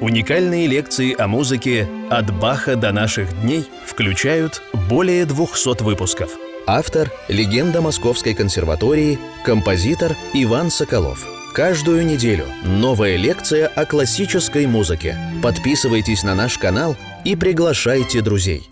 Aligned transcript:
Уникальные 0.00 0.66
лекции 0.66 1.14
о 1.14 1.28
музыке 1.28 1.86
«От 2.08 2.32
Баха 2.32 2.74
до 2.74 2.90
наших 2.90 3.38
дней» 3.42 3.68
включают 3.84 4.62
более 4.88 5.26
200 5.26 5.82
выпусков. 5.82 6.30
Автор– 6.66 7.10
легенда 7.28 7.82
Московской 7.82 8.32
консерватории, 8.32 9.18
композитор 9.44 10.16
Иван 10.32 10.70
Соколов. 10.70 11.26
Каждую 11.52 12.06
неделю 12.06 12.46
новая 12.64 13.16
лекция 13.16 13.66
о 13.66 13.84
классической 13.84 14.66
музыке. 14.66 15.18
Подписывайтесь 15.42 16.22
на 16.22 16.34
наш 16.34 16.56
канал 16.56 16.96
и 17.26 17.36
приглашайте 17.36 18.22
друзей. 18.22 18.70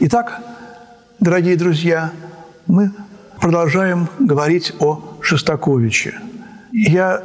Итак, 0.00 0.40
дорогие 1.20 1.54
друзья, 1.54 2.10
мы 2.66 2.90
продолжаем 3.40 4.08
говорить 4.18 4.72
о 4.80 5.16
Шостаковиче. 5.20 6.18
Я 6.72 7.22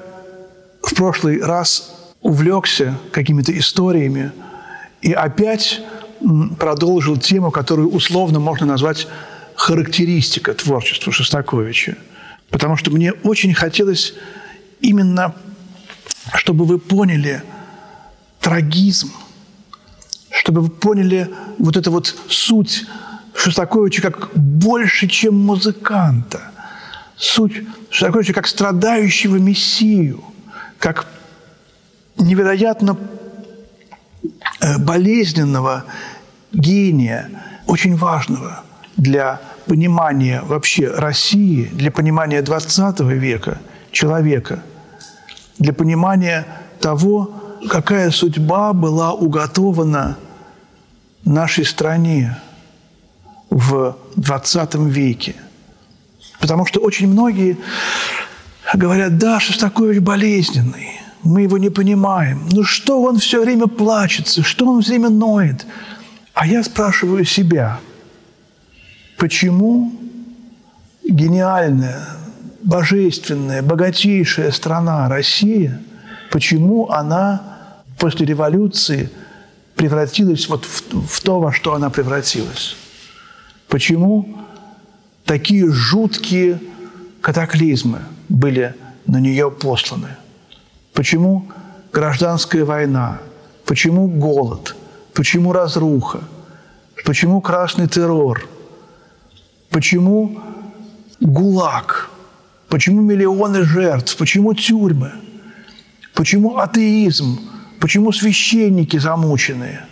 в 0.83 0.93
прошлый 0.93 1.41
раз 1.41 1.95
увлекся 2.25 2.97
какими-то 3.11 3.55
историями 3.55 4.31
и 5.03 5.13
опять 5.13 5.81
продолжил 6.57 7.17
тему, 7.17 7.51
которую 7.51 7.91
условно 7.91 8.39
можно 8.39 8.65
назвать 8.65 9.07
характеристика 9.53 10.55
творчества 10.55 11.13
Шостаковича. 11.13 11.97
Потому 12.49 12.77
что 12.77 12.89
мне 12.89 13.11
очень 13.11 13.53
хотелось 13.53 14.15
именно, 14.81 15.35
чтобы 16.33 16.65
вы 16.65 16.79
поняли 16.79 17.43
трагизм, 18.39 19.11
чтобы 20.31 20.61
вы 20.61 20.69
поняли 20.69 21.29
вот 21.59 21.77
эту 21.77 21.91
вот 21.91 22.15
суть 22.27 22.85
Шостаковича 23.35 24.01
как 24.01 24.31
больше, 24.33 25.07
чем 25.07 25.37
музыканта, 25.45 26.41
суть 27.15 27.61
Шостаковича 27.91 28.33
как 28.33 28.47
страдающего 28.47 29.35
мессию, 29.35 30.23
как 30.79 31.05
невероятно 32.17 32.97
э, 34.61 34.77
болезненного 34.77 35.85
гения, 36.51 37.29
очень 37.67 37.95
важного 37.95 38.63
для 38.97 39.41
понимания 39.65 40.41
вообще 40.41 40.89
России, 40.89 41.65
для 41.73 41.91
понимания 41.91 42.41
XX 42.41 43.13
века 43.13 43.59
человека, 43.91 44.61
для 45.57 45.73
понимания 45.73 46.45
того, 46.79 47.31
какая 47.69 48.11
судьба 48.11 48.73
была 48.73 49.13
уготована 49.13 50.17
нашей 51.23 51.65
стране 51.65 52.37
в 53.49 53.97
XX 54.17 54.89
веке. 54.89 55.35
Потому 56.39 56.65
что 56.65 56.81
очень 56.81 57.07
многие 57.07 57.57
говорят, 58.73 59.17
да, 59.17 59.39
Шостакович 59.39 59.99
болезненный, 59.99 60.99
мы 61.25 61.41
его 61.41 61.57
не 61.57 61.69
понимаем. 61.69 62.47
Ну 62.51 62.63
что 62.63 63.01
он 63.01 63.17
все 63.17 63.41
время 63.43 63.67
плачется, 63.67 64.43
что 64.43 64.67
он 64.67 64.81
все 64.81 64.91
время 64.91 65.09
ноет? 65.09 65.65
А 66.33 66.45
я 66.47 66.63
спрашиваю 66.63 67.25
себя, 67.25 67.79
почему 69.17 69.91
гениальная, 71.03 72.07
божественная, 72.61 73.63
богатейшая 73.63 74.51
страна 74.51 75.09
Россия, 75.09 75.81
почему 76.31 76.89
она 76.89 77.41
после 77.97 78.25
революции 78.25 79.09
превратилась 79.75 80.47
вот 80.47 80.63
в, 80.63 81.07
в 81.07 81.21
то, 81.21 81.39
во 81.39 81.51
что 81.51 81.73
она 81.73 81.89
превратилась? 81.89 82.75
Почему 83.67 84.37
такие 85.25 85.71
жуткие 85.71 86.61
катаклизмы 87.21 88.01
были 88.29 88.75
на 89.07 89.19
нее 89.19 89.49
посланы– 89.49 90.09
Почему 90.95 91.45
гражданская 91.91 92.63
война? 92.63 93.19
Почему 93.65 94.07
голод? 94.07 94.75
Почему 95.13 95.51
разруха? 95.51 96.21
Почему 97.05 97.41
красный 97.41 97.87
террор? 97.87 98.47
Почему 99.69 100.39
ГУЛАГ? 101.19 102.09
Почему 102.69 103.01
миллионы 103.01 103.63
жертв? 103.63 104.15
Почему 104.17 104.53
тюрьмы? 104.53 105.11
Почему 106.13 106.57
атеизм? 106.57 107.39
Почему 107.81 108.13
священники 108.13 108.97
замученные? 108.97 109.85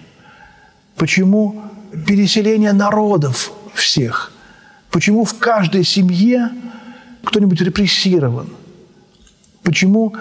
Почему 0.96 1.64
переселение 2.08 2.72
народов 2.72 3.52
всех? 3.74 4.32
Почему 4.90 5.26
в 5.26 5.38
каждой 5.38 5.84
семье 5.84 6.50
кто-нибудь 7.26 7.60
репрессирован? 7.60 8.48
Почему 9.64 10.16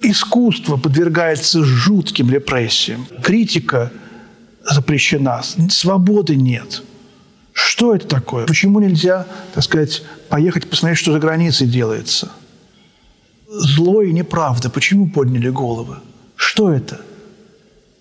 искусство 0.00 0.76
подвергается 0.76 1.64
жутким 1.64 2.30
репрессиям, 2.30 3.06
критика 3.22 3.92
запрещена, 4.64 5.42
свободы 5.42 6.36
нет. 6.36 6.82
Что 7.52 7.94
это 7.94 8.06
такое? 8.06 8.46
Почему 8.46 8.80
нельзя, 8.80 9.26
так 9.54 9.64
сказать, 9.64 10.02
поехать 10.28 10.68
посмотреть, 10.68 10.98
что 10.98 11.12
за 11.12 11.18
границей 11.18 11.66
делается? 11.66 12.30
Зло 13.48 14.02
и 14.02 14.12
неправда. 14.12 14.68
Почему 14.68 15.08
подняли 15.08 15.48
головы? 15.48 15.96
Что 16.34 16.70
это? 16.70 17.00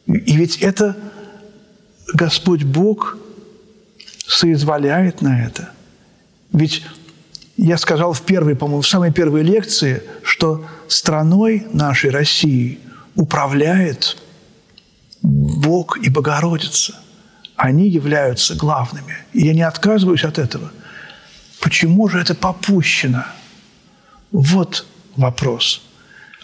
И 0.08 0.36
ведь 0.36 0.58
это 0.58 0.98
Господь 2.14 2.64
Бог 2.64 3.18
соизволяет 4.28 5.22
на 5.22 5.46
это. 5.46 5.70
Ведь 6.52 6.84
я 7.58 7.78
сказал 7.78 8.14
в 8.14 8.22
первой, 8.22 8.56
по-моему, 8.56 8.82
в 8.82 8.88
самой 8.88 9.12
первой 9.12 9.44
лекции, 9.44 10.04
что 10.24 10.66
страной 10.88 11.68
нашей 11.72 12.10
России 12.10 12.80
управляет 13.16 14.18
Бог 15.22 15.98
и 15.98 16.10
Богородица. 16.10 16.96
Они 17.56 17.88
являются 17.88 18.56
главными. 18.56 19.16
И 19.32 19.46
я 19.46 19.54
не 19.54 19.62
отказываюсь 19.62 20.26
от 20.26 20.38
этого. 20.38 20.72
Почему 21.62 22.10
же 22.10 22.20
это 22.20 22.36
попущено? 22.36 23.24
Вот 24.32 24.86
вопрос. 25.16 25.82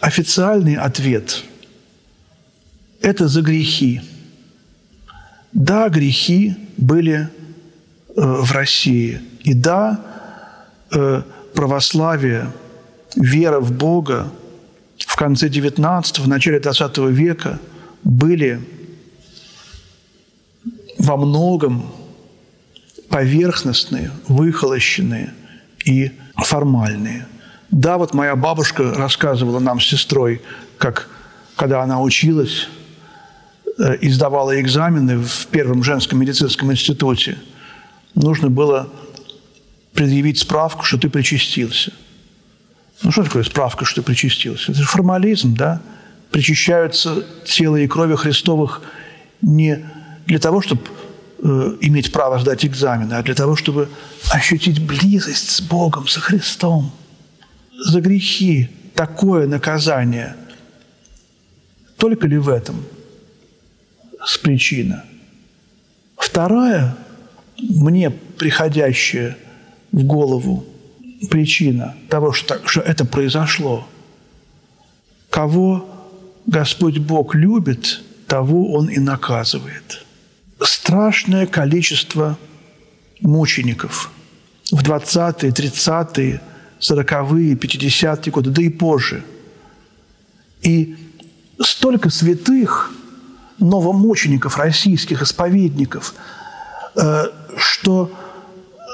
Официальный 0.00 0.76
ответ– 0.76 1.44
это 3.02 3.28
за 3.28 3.42
грехи. 3.42 4.00
Да, 5.52 5.88
грехи 5.90 6.56
были 6.78 7.14
э, 7.18 7.28
в 8.16 8.50
России. 8.52 9.20
И 9.44 9.52
да, 9.52 10.00
православие– 11.54 12.50
вера 13.16 13.60
в 13.60 13.72
Бога 13.72 14.30
в 14.98 15.16
конце 15.16 15.48
XIX, 15.48 16.20
в 16.20 16.28
начале 16.28 16.58
XX 16.58 17.10
века 17.10 17.58
были 18.04 18.60
во 20.98 21.16
многом 21.16 21.90
поверхностные, 23.08 24.10
выхолощенные 24.28 25.34
и 25.84 26.12
формальные. 26.36 27.26
Да, 27.70 27.98
вот 27.98 28.14
моя 28.14 28.36
бабушка 28.36 28.94
рассказывала 28.94 29.58
нам 29.58 29.80
с 29.80 29.86
сестрой, 29.86 30.40
как 30.78 31.08
когда 31.56 31.82
она 31.82 32.00
училась 32.00 32.68
э, 33.78 33.96
и 33.96 34.08
сдавала 34.08 34.58
экзамены 34.60 35.18
в 35.18 35.46
первом 35.48 35.82
женском 35.82 36.18
медицинском 36.18 36.72
институте, 36.72 37.38
нужно 38.14 38.48
было 38.48 38.88
предъявить 39.94 40.38
справку, 40.38 40.84
что 40.84 40.98
ты 40.98 41.08
причастился– 41.08 41.92
ну, 43.02 43.10
что 43.10 43.24
такое 43.24 43.42
справка, 43.42 43.84
что 43.84 44.00
ты 44.00 44.06
причастился? 44.06 44.72
Это 44.72 44.80
же 44.80 44.86
формализм, 44.86 45.54
да? 45.56 45.80
Причащаются 46.30 47.24
тело 47.44 47.76
и 47.76 47.88
крови 47.88 48.14
Христовых 48.14 48.82
не 49.40 49.84
для 50.26 50.38
того, 50.38 50.60
чтобы 50.60 50.82
э, 51.42 51.76
иметь 51.80 52.12
право 52.12 52.38
сдать 52.38 52.64
экзамены, 52.64 53.14
а 53.14 53.22
для 53.22 53.34
того, 53.34 53.56
чтобы 53.56 53.88
ощутить 54.30 54.80
близость 54.80 55.50
с 55.50 55.60
Богом, 55.60 56.06
со 56.06 56.20
Христом. 56.20 56.92
За 57.86 58.00
грехи 58.00 58.70
такое 58.94 59.48
наказание. 59.48 60.36
Только 61.96 62.28
ли 62.28 62.38
в 62.38 62.48
этом 62.48 62.84
с 64.24 64.38
причина? 64.38 65.04
Вторая, 66.16 66.96
мне 67.58 68.10
приходящая 68.10 69.36
в 69.92 70.02
голову 70.04 70.64
причина 71.30 71.94
того, 72.08 72.32
что, 72.32 72.60
что 72.66 72.80
это 72.80 73.04
произошло. 73.04 73.86
Кого 75.30 75.88
Господь 76.46 76.98
Бог 76.98 77.34
любит, 77.34 78.02
того 78.26 78.72
Он 78.72 78.88
и 78.88 78.98
наказывает. 78.98 80.04
Страшное 80.60 81.46
количество 81.46 82.38
мучеников 83.20 84.10
в 84.70 84.82
20-е, 84.82 85.50
30-е, 85.50 86.40
40-е, 86.80 87.54
50-е 87.54 88.32
годы, 88.32 88.50
да 88.50 88.62
и 88.62 88.68
позже. 88.68 89.22
И 90.62 90.96
столько 91.60 92.10
святых, 92.10 92.90
новомучеников, 93.58 94.56
российских 94.56 95.22
исповедников, 95.22 96.14
э, 96.96 97.24
что 97.56 98.10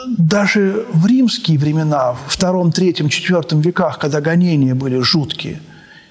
даже 0.06 0.87
в 0.93 1.06
римские 1.06 1.59
времена, 1.59 2.12
в 2.12 2.21
втором, 2.29 2.73
третьем, 2.73 3.09
четвертом 3.09 3.61
веках, 3.61 3.99
когда 3.99 4.21
гонения 4.21 4.75
были 4.75 5.00
жуткие, 5.00 5.61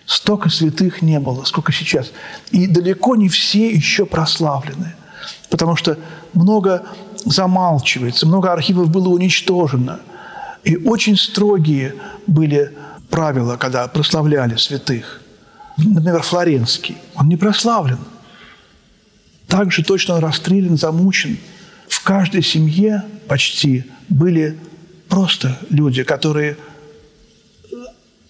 Столько 0.08 0.50
святых 0.50 1.02
не 1.02 1.20
было, 1.20 1.44
сколько 1.44 1.74
сейчас. 1.74 2.14
И 2.52 2.66
далеко 2.66 3.18
не 3.18 3.28
все 3.28 3.70
еще 3.70 4.06
прославлены. 4.06 4.96
Потому 5.50 5.76
что 5.76 5.98
много 6.34 6.86
замалчивается, 7.26 8.26
много 8.26 8.54
архивов 8.54 8.90
было 8.90 9.10
уничтожено. 9.10 10.00
И 10.64 10.78
очень 10.78 11.18
строгие 11.18 11.94
были 12.26 12.74
правила, 13.10 13.58
когда 13.58 13.86
прославляли 13.90 14.56
святых. 14.56 15.22
Например, 15.76 16.22
Флоренский. 16.22 16.98
Он 17.16 17.28
не 17.28 17.36
прославлен. 17.36 18.00
Также 19.48 19.84
точно 19.84 20.16
он 20.16 20.22
расстрелян, 20.22 20.78
замучен. 20.78 21.38
Каждой 22.08 22.42
семье 22.42 23.04
почти 23.28 23.84
были 24.08 24.58
просто 25.10 25.60
люди, 25.70 26.04
которые 26.04 26.56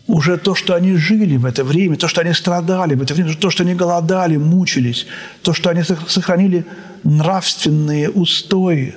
уже 0.07 0.37
то, 0.37 0.55
что 0.55 0.73
они 0.73 0.95
жили 0.95 1.37
в 1.37 1.45
это 1.45 1.63
время, 1.63 1.95
то, 1.95 2.07
что 2.07 2.21
они 2.21 2.33
страдали 2.33 2.95
в 2.95 3.03
это 3.03 3.13
время, 3.13 3.35
то, 3.35 3.51
что 3.51 3.61
они 3.61 3.75
голодали, 3.75 4.35
мучились, 4.37 5.05
то, 5.43 5.53
что 5.53 5.69
они 5.69 5.83
сохранили 5.83 6.65
нравственные 7.03 8.09
устои, 8.09 8.95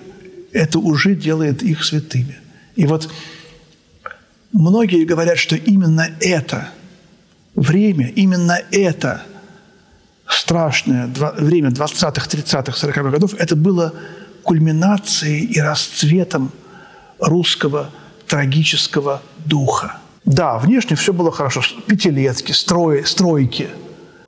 это 0.51 0.79
уже 0.79 1.15
делает 1.15 1.63
их 1.63 1.85
святыми. 1.85 2.39
И 2.75 2.87
вот 2.87 3.13
многие 4.51 5.05
говорят, 5.05 5.37
что 5.37 5.57
именно 5.57 6.09
это 6.21 6.71
время, 7.55 8.09
именно 8.17 8.59
это 8.71 9.25
страшное 10.27 11.07
время 11.37 11.69
20-х, 11.69 12.31
30-х, 12.31 12.89
40-х 12.89 13.11
годов, 13.11 13.35
это 13.35 13.55
было 13.57 13.93
кульминацией 14.43 15.45
и 15.45 15.61
расцветом 15.61 16.51
русского 17.19 17.91
трагического 18.27 19.23
духа. 19.45 19.99
Да, 20.25 20.59
внешне 20.59 20.97
все 20.97 21.13
было 21.13 21.33
хорошо. 21.33 21.63
Пятилетки, 21.87 22.53
строй, 22.53 23.05
стройки, 23.05 23.69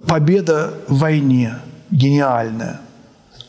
победа 0.07 0.75
в 0.89 0.99
войне 0.99 1.59
гениальная. 1.91 2.81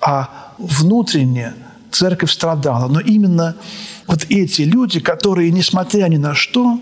А 0.01 0.53
внутренне 0.57 1.53
церковь 1.91 2.31
страдала. 2.31 2.87
Но 2.87 2.99
именно 2.99 3.55
вот 4.07 4.25
эти 4.29 4.63
люди, 4.63 4.99
которые, 4.99 5.51
несмотря 5.51 6.07
ни 6.07 6.17
на 6.17 6.35
что, 6.35 6.79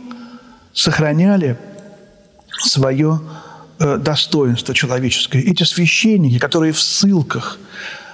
сохраняли 0.74 1.58
свое 2.60 3.22
э, 3.80 3.98
достоинство 3.98 4.74
человеческое. 4.74 5.42
Эти 5.42 5.64
священники, 5.64 6.40
которые 6.40 6.74
в 6.74 6.82
ссылках, 6.82 7.60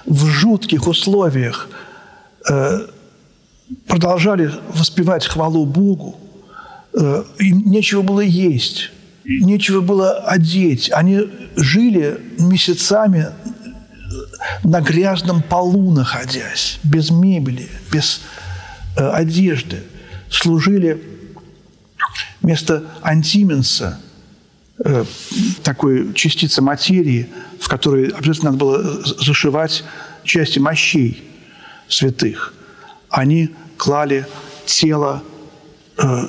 в 0.08 0.26
жутких 0.26 0.86
условиях 0.88 1.68
э, 2.50 2.86
продолжали 3.86 4.50
воспевать 4.74 5.26
хвалу 5.26 5.66
Богу, 5.66 6.18
Э, 6.94 7.22
им 7.38 7.70
нечего 7.70 8.02
было 8.02 8.20
есть, 8.20 8.90
нечего 9.24 9.80
было 9.80 10.18
одеть. 10.18 10.90
Они 10.92 11.20
жили 11.56 12.20
месяцами 12.38 13.28
на 14.64 14.80
грязном 14.80 15.42
полу 15.42 15.92
находясь, 15.92 16.80
без 16.82 17.10
мебели, 17.10 17.68
без 17.92 18.20
э, 18.96 19.08
одежды. 19.08 19.82
Служили 20.30 21.02
вместо 22.40 22.84
антименса, 23.02 24.00
такой 25.62 26.14
частицы 26.14 26.62
материи, 26.62 27.28
в 27.60 27.68
которой 27.68 28.08
обязательно 28.08 28.52
надо 28.52 28.58
было 28.58 29.02
зашивать 29.02 29.84
части 30.24 30.58
мощей 30.58 31.22
святых. 31.88 32.54
Они 33.08 33.50
клали 33.76 34.26
тело 34.66 35.22
э, 35.96 36.28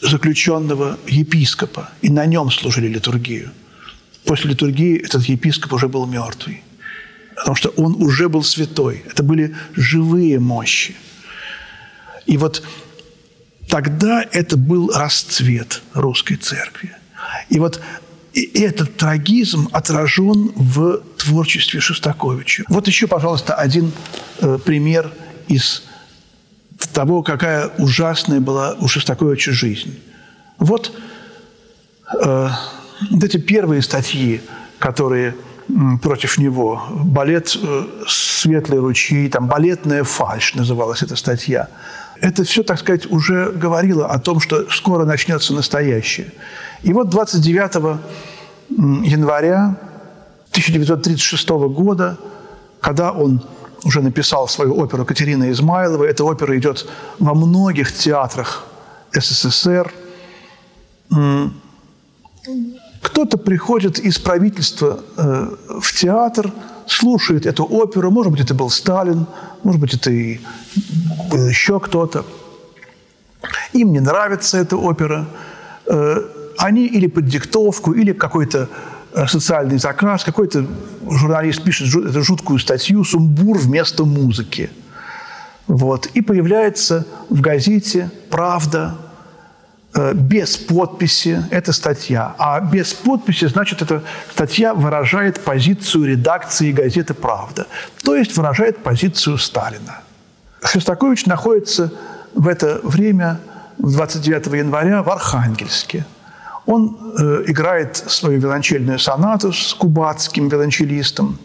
заключенного 0.00 0.98
епископа, 1.06 1.90
и 2.02 2.10
на 2.10 2.26
нем 2.26 2.50
служили 2.50 2.88
литургию. 2.88 3.50
После 4.24 4.50
литургии 4.50 4.98
этот 4.98 5.24
епископ 5.24 5.74
уже 5.74 5.88
был 5.88 6.06
мертвый, 6.06 6.62
потому 7.36 7.56
что 7.56 7.68
он 7.70 8.02
уже 8.02 8.28
был 8.28 8.42
святой. 8.42 9.04
Это 9.06 9.22
были 9.22 9.54
живые 9.74 10.40
мощи. 10.40 10.96
И 12.26 12.38
вот 12.38 12.62
тогда 13.68 14.24
это 14.32 14.56
был 14.56 14.90
расцвет 14.90 15.82
русской 15.92 16.36
церкви. 16.36 16.96
И 17.48 17.58
вот 17.58 17.80
этот 18.34 18.96
трагизм 18.96 19.68
отражен 19.72 20.52
в 20.56 21.00
творчестве 21.16 21.80
Шостаковича. 21.80 22.64
Вот 22.68 22.88
еще, 22.88 23.06
пожалуйста, 23.06 23.54
один 23.54 23.92
э, 24.40 24.58
пример 24.64 25.12
из 25.46 25.84
того, 26.92 27.22
какая 27.22 27.68
ужасная 27.78 28.40
была 28.40 28.74
у 28.80 28.88
Шостаковича 28.88 29.52
жизнь. 29.52 30.00
Вот, 30.58 30.92
э, 32.12 32.48
вот 33.10 33.24
эти 33.24 33.36
первые 33.36 33.82
статьи, 33.82 34.40
которые 34.78 35.34
против 36.02 36.38
него. 36.38 36.82
Балет 36.90 37.56
э, 37.60 37.84
«Светлые 38.06 38.80
ручьи», 38.80 39.28
там 39.28 39.46
«Балетная 39.46 40.04
фальшь» 40.04 40.54
называлась 40.54 41.02
эта 41.02 41.16
статья. 41.16 41.68
Это 42.20 42.44
все, 42.44 42.62
так 42.62 42.78
сказать, 42.78 43.10
уже 43.10 43.50
говорило 43.50 44.06
о 44.06 44.18
том, 44.18 44.40
что 44.40 44.70
скоро 44.70 45.04
начнется 45.04 45.54
настоящее. 45.54 46.32
И 46.84 46.92
вот 46.92 47.08
29 47.08 47.98
января 48.68 49.76
1936 50.50 51.48
года, 51.48 52.18
когда 52.80 53.10
он 53.10 53.42
уже 53.84 54.02
написал 54.02 54.48
свою 54.48 54.76
оперу 54.78 55.04
Катерина 55.04 55.50
Измайлова. 55.50 56.04
Эта 56.04 56.24
опера 56.24 56.56
идет 56.58 56.86
во 57.18 57.34
многих 57.34 57.92
театрах 57.92 58.66
СССР. 59.12 59.92
Кто-то 63.00 63.38
приходит 63.38 63.98
из 63.98 64.18
правительства 64.18 65.00
э, 65.16 65.50
в 65.80 66.00
театр, 66.00 66.52
слушает 66.86 67.46
эту 67.46 67.64
оперу. 67.64 68.10
Может 68.10 68.32
быть, 68.32 68.40
это 68.40 68.54
был 68.54 68.70
Сталин, 68.70 69.26
может 69.62 69.80
быть, 69.80 69.94
это 69.94 70.10
и 70.10 70.40
был 71.30 71.46
еще 71.46 71.80
кто-то. 71.80 72.24
Им 73.72 73.92
не 73.92 74.00
нравится 74.00 74.58
эта 74.58 74.76
опера. 74.76 75.26
Они 76.58 76.86
или 76.86 77.06
под 77.06 77.26
диктовку, 77.26 77.92
или 77.92 78.12
какой-то 78.12 78.68
Э, 79.14 79.28
социальный 79.28 79.78
заказ, 79.78 80.24
какой-то 80.24 80.66
журналист 81.08 81.62
пишет 81.62 81.94
эту 81.94 82.24
жуткую 82.24 82.58
статью 82.58 83.04
«Сумбур 83.04 83.58
вместо 83.58 84.04
музыки». 84.04 84.70
Вот. 85.68 86.06
И 86.14 86.20
появляется 86.20 87.06
в 87.30 87.40
газете 87.40 88.10
«Правда» 88.28 88.96
э, 89.94 90.14
без 90.14 90.56
подписи 90.56 91.44
эта 91.52 91.72
статья. 91.72 92.34
А 92.38 92.58
без 92.58 92.92
подписи, 92.92 93.46
значит, 93.46 93.82
эта 93.82 94.02
статья 94.32 94.74
выражает 94.74 95.38
позицию 95.38 96.06
редакции 96.06 96.72
газеты 96.72 97.14
«Правда», 97.14 97.68
то 98.02 98.16
есть 98.16 98.36
выражает 98.36 98.82
позицию 98.82 99.38
Сталина. 99.38 100.00
Шостакович 100.64 101.26
находится 101.26 101.92
в 102.34 102.48
это 102.48 102.80
время, 102.82 103.38
29 103.78 104.46
января, 104.54 105.04
в 105.04 105.10
Архангельске– 105.10 106.04
он 106.66 106.96
э, 107.18 107.44
играет 107.48 107.96
свою 107.96 108.40
виолончельную 108.40 108.98
сонату 108.98 109.52
с 109.52 109.74
кубатским 109.74 110.48
виолончелистом, 110.48 111.38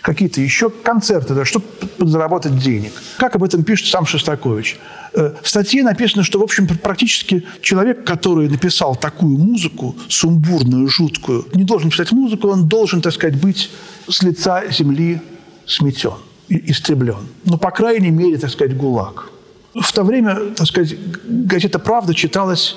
какие-то 0.00 0.40
еще 0.40 0.70
концерты, 0.70 1.34
да, 1.34 1.44
чтобы 1.44 1.66
подзаработать 1.98 2.58
денег. 2.58 2.92
Как 3.18 3.36
об 3.36 3.44
этом 3.44 3.62
пишет 3.62 3.88
сам 3.88 4.06
Шостакович? 4.06 4.78
Э, 5.14 5.34
в 5.42 5.48
статье 5.48 5.82
написано, 5.82 6.24
что, 6.24 6.38
в 6.40 6.42
общем, 6.42 6.66
практически 6.66 7.46
человек, 7.60 8.04
который 8.04 8.48
написал 8.48 8.96
такую 8.96 9.38
музыку, 9.38 9.94
сумбурную, 10.08 10.88
жуткую, 10.88 11.46
не 11.54 11.64
должен 11.64 11.90
писать 11.90 12.12
музыку, 12.12 12.48
он 12.48 12.68
должен, 12.68 13.00
так 13.02 13.12
сказать, 13.12 13.40
быть 13.40 13.70
с 14.08 14.22
лица 14.22 14.62
земли 14.70 15.20
сметен, 15.66 16.14
истреблен. 16.48 17.28
Ну, 17.44 17.58
по 17.58 17.70
крайней 17.70 18.10
мере, 18.10 18.38
так 18.38 18.50
сказать, 18.50 18.76
ГУЛАГ. 18.76 19.30
В 19.74 19.92
то 19.92 20.02
время, 20.02 20.36
так 20.56 20.66
сказать, 20.66 20.96
газета 21.24 21.78
«Правда» 21.78 22.14
читалась 22.14 22.76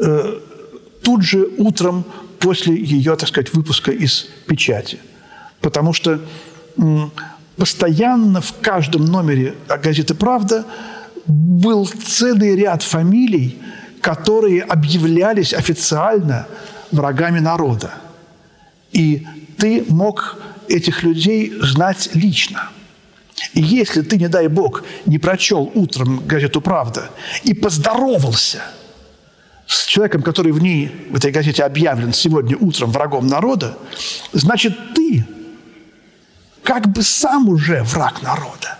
э, 0.00 0.40
тут 1.02 1.22
же 1.22 1.48
утром 1.58 2.04
после 2.38 2.74
ее, 2.74 3.16
так 3.16 3.28
сказать, 3.28 3.52
выпуска 3.54 3.92
из 3.92 4.26
печати. 4.46 4.98
Потому 5.60 5.92
что 5.92 6.20
постоянно 7.56 8.40
в 8.40 8.54
каждом 8.60 9.04
номере 9.04 9.54
газеты 9.82 10.14
«Правда» 10.14 10.64
был 11.26 11.86
целый 11.86 12.56
ряд 12.56 12.82
фамилий, 12.82 13.58
которые 14.00 14.62
объявлялись 14.62 15.54
официально 15.54 16.48
врагами 16.90 17.38
народа. 17.38 17.94
И 18.90 19.26
ты 19.58 19.84
мог 19.88 20.36
этих 20.68 21.04
людей 21.04 21.52
знать 21.60 22.10
лично. 22.14 22.70
И 23.54 23.62
если 23.62 24.02
ты, 24.02 24.16
не 24.16 24.28
дай 24.28 24.48
бог, 24.48 24.82
не 25.06 25.18
прочел 25.18 25.70
утром 25.74 26.26
газету 26.26 26.60
«Правда» 26.60 27.10
и 27.44 27.54
поздоровался– 27.54 28.62
с 29.72 29.86
человеком, 29.86 30.22
который 30.22 30.52
в 30.52 30.60
ней, 30.60 30.90
в 31.10 31.16
этой 31.16 31.32
газете 31.32 31.64
объявлен 31.64 32.12
сегодня 32.12 32.56
утром 32.56 32.90
врагом 32.90 33.26
народа, 33.26 33.78
значит, 34.32 34.76
ты 34.94 35.26
как 36.62 36.92
бы 36.92 37.02
сам 37.02 37.48
уже 37.48 37.82
враг 37.82 38.22
народа. 38.22 38.78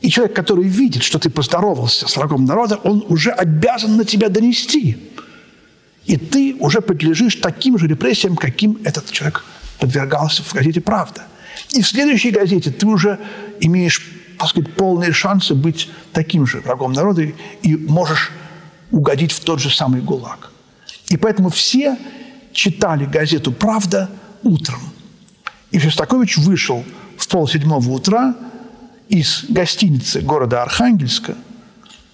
И 0.00 0.10
человек, 0.10 0.36
который 0.36 0.64
видит, 0.64 1.02
что 1.02 1.18
ты 1.18 1.30
поздоровался 1.30 2.06
с 2.08 2.16
врагом 2.16 2.44
народа, 2.44 2.76
он 2.76 3.04
уже 3.08 3.30
обязан 3.30 3.96
на 3.96 4.04
тебя 4.04 4.28
донести. 4.28 4.98
И 6.04 6.16
ты 6.16 6.56
уже 6.60 6.80
подлежишь 6.80 7.36
таким 7.36 7.78
же 7.78 7.86
репрессиям, 7.86 8.36
каким 8.36 8.78
этот 8.84 9.10
человек 9.10 9.44
подвергался 9.78 10.42
в 10.42 10.52
газете 10.52 10.80
«Правда». 10.80 11.22
И 11.70 11.82
в 11.82 11.88
следующей 11.88 12.30
газете 12.30 12.70
ты 12.70 12.86
уже 12.86 13.18
имеешь, 13.60 14.06
так 14.38 14.50
сказать, 14.50 14.74
полные 14.74 15.12
шансы 15.12 15.54
быть 15.54 15.88
таким 16.12 16.46
же 16.46 16.60
врагом 16.60 16.92
народа 16.92 17.22
и 17.62 17.76
можешь 17.76 18.30
угодить 18.90 19.32
в 19.32 19.40
тот 19.40 19.60
же 19.60 19.70
самый 19.70 20.00
ГУЛАГ. 20.00 20.50
И 21.08 21.16
поэтому 21.16 21.50
все 21.50 21.96
читали 22.52 23.04
газету 23.04 23.52
«Правда» 23.52 24.10
утром. 24.42 24.80
И 25.70 25.78
Шостакович 25.78 26.38
вышел 26.38 26.84
в 27.18 27.28
полседьмого 27.28 27.90
утра 27.90 28.34
из 29.08 29.44
гостиницы 29.48 30.20
города 30.20 30.62
Архангельска 30.62 31.36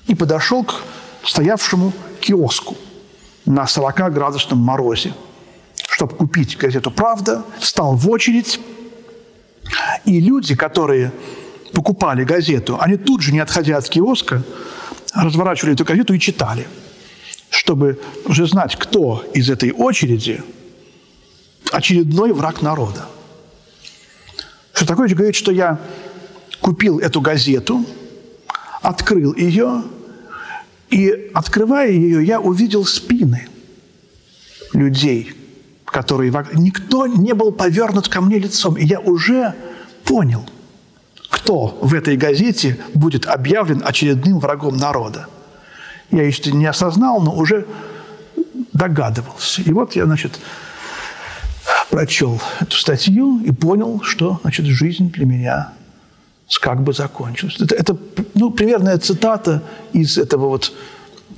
и 0.07 0.15
подошел 0.15 0.65
к 0.65 0.83
стоявшему 1.25 1.93
киоску 2.21 2.77
на 3.45 3.65
40-градусном 3.65 4.57
морозе, 4.57 5.15
чтобы 5.91 6.17
купить 6.17 6.57
газету 6.57 6.91
«Правда», 6.91 7.45
встал 7.59 7.97
в 7.97 8.09
очередь, 8.11 8.61
и 10.05 10.21
люди, 10.21 10.55
которые 10.55 11.13
покупали 11.73 12.25
газету, 12.25 12.79
они 12.81 12.97
тут 12.97 13.23
же, 13.23 13.33
не 13.33 13.39
отходя 13.39 13.79
от 13.79 13.89
киоска, 13.89 14.43
разворачивали 15.15 15.75
эту 15.75 15.85
газету 15.85 16.15
и 16.15 16.19
читали, 16.19 16.67
чтобы 17.51 18.01
уже 18.25 18.47
знать, 18.47 18.77
кто 18.77 19.25
из 19.35 19.51
этой 19.51 19.73
очереди 19.73 20.43
очередной 21.71 22.33
враг 22.33 22.63
народа. 22.63 23.07
Шостакович 24.73 25.15
говорит, 25.15 25.35
что 25.35 25.53
я 25.53 25.79
купил 26.61 26.99
эту 26.99 27.21
газету, 27.21 27.85
открыл 28.81 29.35
ее, 29.35 29.83
и, 30.91 31.31
открывая 31.33 31.91
ее, 31.91 32.25
я 32.25 32.41
увидел 32.41 32.85
спины 32.85 33.49
людей, 34.73 35.33
которые... 35.87 36.33
Никто 36.53 37.07
не 37.07 37.33
был 37.33 37.53
повернут 37.53 38.09
ко 38.09 38.21
мне 38.21 38.39
лицом, 38.39 38.77
и 38.77 38.85
я 38.85 39.01
уже 39.01 39.55
понял, 40.05 40.45
кто 41.43 41.77
в 41.81 41.93
этой 41.93 42.17
газете 42.17 42.79
будет 42.95 43.27
объявлен 43.27 43.83
очередным 43.85 44.39
врагом 44.39 44.77
народа. 44.77 45.27
Я 46.11 46.23
еще 46.23 46.53
не 46.53 46.67
осознал, 46.67 47.21
но 47.21 47.35
уже 47.35 47.67
догадывался. 48.73 49.63
И 49.63 49.73
вот 49.73 49.97
я, 49.97 50.05
значит, 50.05 50.39
прочел 51.91 52.41
эту 52.61 52.77
статью 52.77 53.41
и 53.41 53.51
понял, 53.51 54.01
что, 54.03 54.39
значит, 54.43 54.67
жизнь 54.67 55.11
для 55.11 55.27
меня 55.27 55.73
как 56.61 56.83
бы 56.83 56.93
закончилась. 56.93 57.57
Это, 57.59 57.75
это 57.75 57.99
ну, 58.35 58.51
примерная 58.51 58.99
цитата 58.99 59.63
из 59.93 60.19
этого 60.19 60.49
вот, 60.49 60.73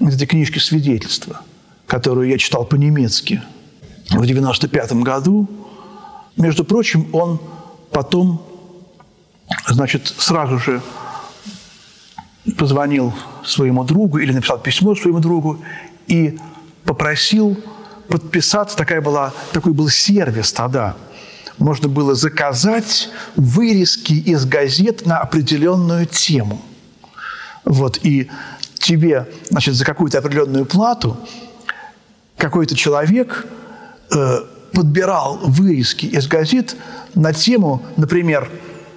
из 0.00 0.16
этой 0.16 0.26
книжки 0.26 0.58
«Свидетельства», 0.58 1.40
которую 1.86 2.28
я 2.28 2.36
читал 2.36 2.66
по-немецки 2.66 3.42
в 4.10 4.26
95 4.26 4.92
году. 4.94 5.48
Между 6.36 6.64
прочим, 6.64 7.08
он 7.12 7.40
потом, 7.90 8.42
значит, 9.68 10.08
сразу 10.18 10.58
же 10.58 10.82
позвонил 12.58 13.12
своему 13.44 13.84
другу 13.84 14.18
или 14.18 14.32
написал 14.32 14.58
письмо 14.58 14.94
своему 14.94 15.20
другу 15.20 15.62
и 16.06 16.38
попросил 16.84 17.58
подписаться. 18.08 18.76
Такая 18.76 19.00
была, 19.00 19.32
такой 19.52 19.72
был 19.72 19.88
сервис 19.88 20.52
тогда. 20.52 20.96
Можно 21.58 21.88
было 21.88 22.14
заказать 22.14 23.08
вырезки 23.36 24.12
из 24.12 24.44
газет 24.44 25.06
на 25.06 25.18
определенную 25.18 26.06
тему. 26.06 26.60
Вот, 27.64 27.98
и 28.02 28.30
тебе, 28.74 29.28
значит, 29.48 29.74
за 29.74 29.84
какую-то 29.84 30.18
определенную 30.18 30.66
плату 30.66 31.16
какой-то 32.36 32.76
человек 32.76 33.46
э, 34.10 34.40
подбирал 34.72 35.38
вырезки 35.38 36.04
из 36.04 36.26
газет 36.26 36.76
на 37.14 37.32
тему, 37.32 37.82
например, 37.96 38.50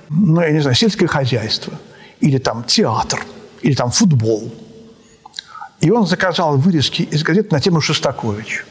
ну, 0.10 0.42
я 0.42 0.52
не 0.52 0.60
знаю, 0.60 0.76
сельское 0.76 1.08
хозяйство, 1.08 1.74
или 2.20 2.38
там 2.38 2.64
театр, 2.64 3.26
или 3.62 3.76
там 3.76 3.92
футбол. 3.92 4.52
И 5.82 5.92
он 5.92 6.08
заказал 6.08 6.58
вырезки 6.58 7.04
из 7.04 7.24
газет 7.24 7.52
на 7.52 7.60
тему 7.60 7.82
Шостакович. 7.82 8.66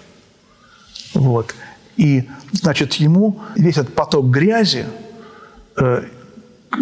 Вот. 1.14 1.54
И, 1.96 2.28
значит, 2.52 2.94
ему 2.94 3.40
весь 3.54 3.76
этот 3.76 3.94
поток 3.94 4.26
грязи 4.26 4.86
э, 5.76 6.02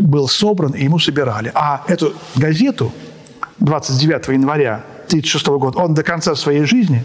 был 0.00 0.28
собран, 0.28 0.72
и 0.72 0.84
ему 0.84 0.98
собирали. 0.98 1.52
А 1.54 1.84
эту 1.88 2.14
газету 2.36 2.92
29 3.58 4.28
января 4.28 4.84
1936 5.06 5.46
года 5.46 5.78
он 5.78 5.94
до 5.94 6.02
конца 6.02 6.34
своей 6.34 6.64
жизни 6.64 7.04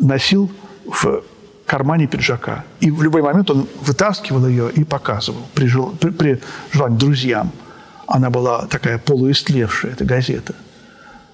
носил 0.00 0.50
в 0.86 1.22
кармане 1.70 2.08
пиджака. 2.08 2.64
И 2.80 2.90
в 2.90 3.00
любой 3.02 3.22
момент 3.22 3.48
он 3.50 3.68
вытаскивал 3.80 4.48
ее 4.48 4.72
и 4.72 4.82
показывал 4.82 5.42
при, 5.54 5.66
жел... 5.66 5.90
при, 6.00 6.10
при 6.10 6.40
желании 6.72 6.98
друзьям. 6.98 7.52
Она 8.08 8.28
была 8.28 8.66
такая 8.66 8.98
полуистлевшая, 8.98 9.92
эта 9.92 10.04
газета. 10.04 10.54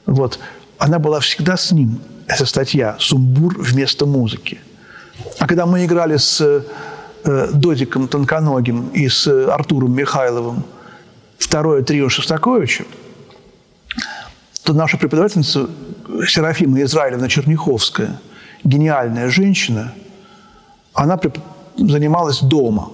Вот. 0.04 0.38
Она 0.76 0.98
была 0.98 1.20
всегда 1.20 1.56
с 1.56 1.72
ним, 1.72 2.00
эта 2.26 2.44
статья 2.44 2.96
«Сумбур 2.98 3.56
вместо 3.58 4.04
музыки». 4.04 4.58
А 5.38 5.46
когда 5.46 5.64
мы 5.64 5.86
играли 5.86 6.18
с 6.18 6.42
э, 6.42 7.48
Додиком 7.54 8.06
Тонконогим 8.06 8.88
и 8.88 9.08
с 9.08 9.26
Артуром 9.26 9.94
Михайловым 9.94 10.64
второе 11.38 11.82
трио 11.82 12.10
Шостаковича, 12.10 12.84
то 14.64 14.74
наша 14.74 14.98
преподавательница 14.98 15.70
Серафима 16.28 16.82
Израилевна 16.82 17.28
Черняховская, 17.28 18.20
гениальная 18.64 19.30
женщина, 19.30 19.94
она 20.96 21.20
занималась 21.76 22.40
дома. 22.40 22.90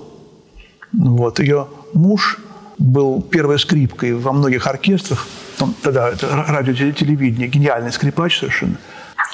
Вот. 0.93 1.41
Ее 1.41 1.69
муж 1.95 2.39
был 2.79 3.23
первой 3.23 3.59
скрипкой 3.59 4.15
во 4.15 4.33
многих 4.33 4.67
оркестрах, 4.67 5.27
там, 5.57 5.75
тогда 5.83 6.11
это 6.11 6.45
радио 6.49 6.75
телевидение, 6.93 7.49
гениальный 7.49 7.93
скрипач 7.93 8.39
совершенно, 8.39 8.77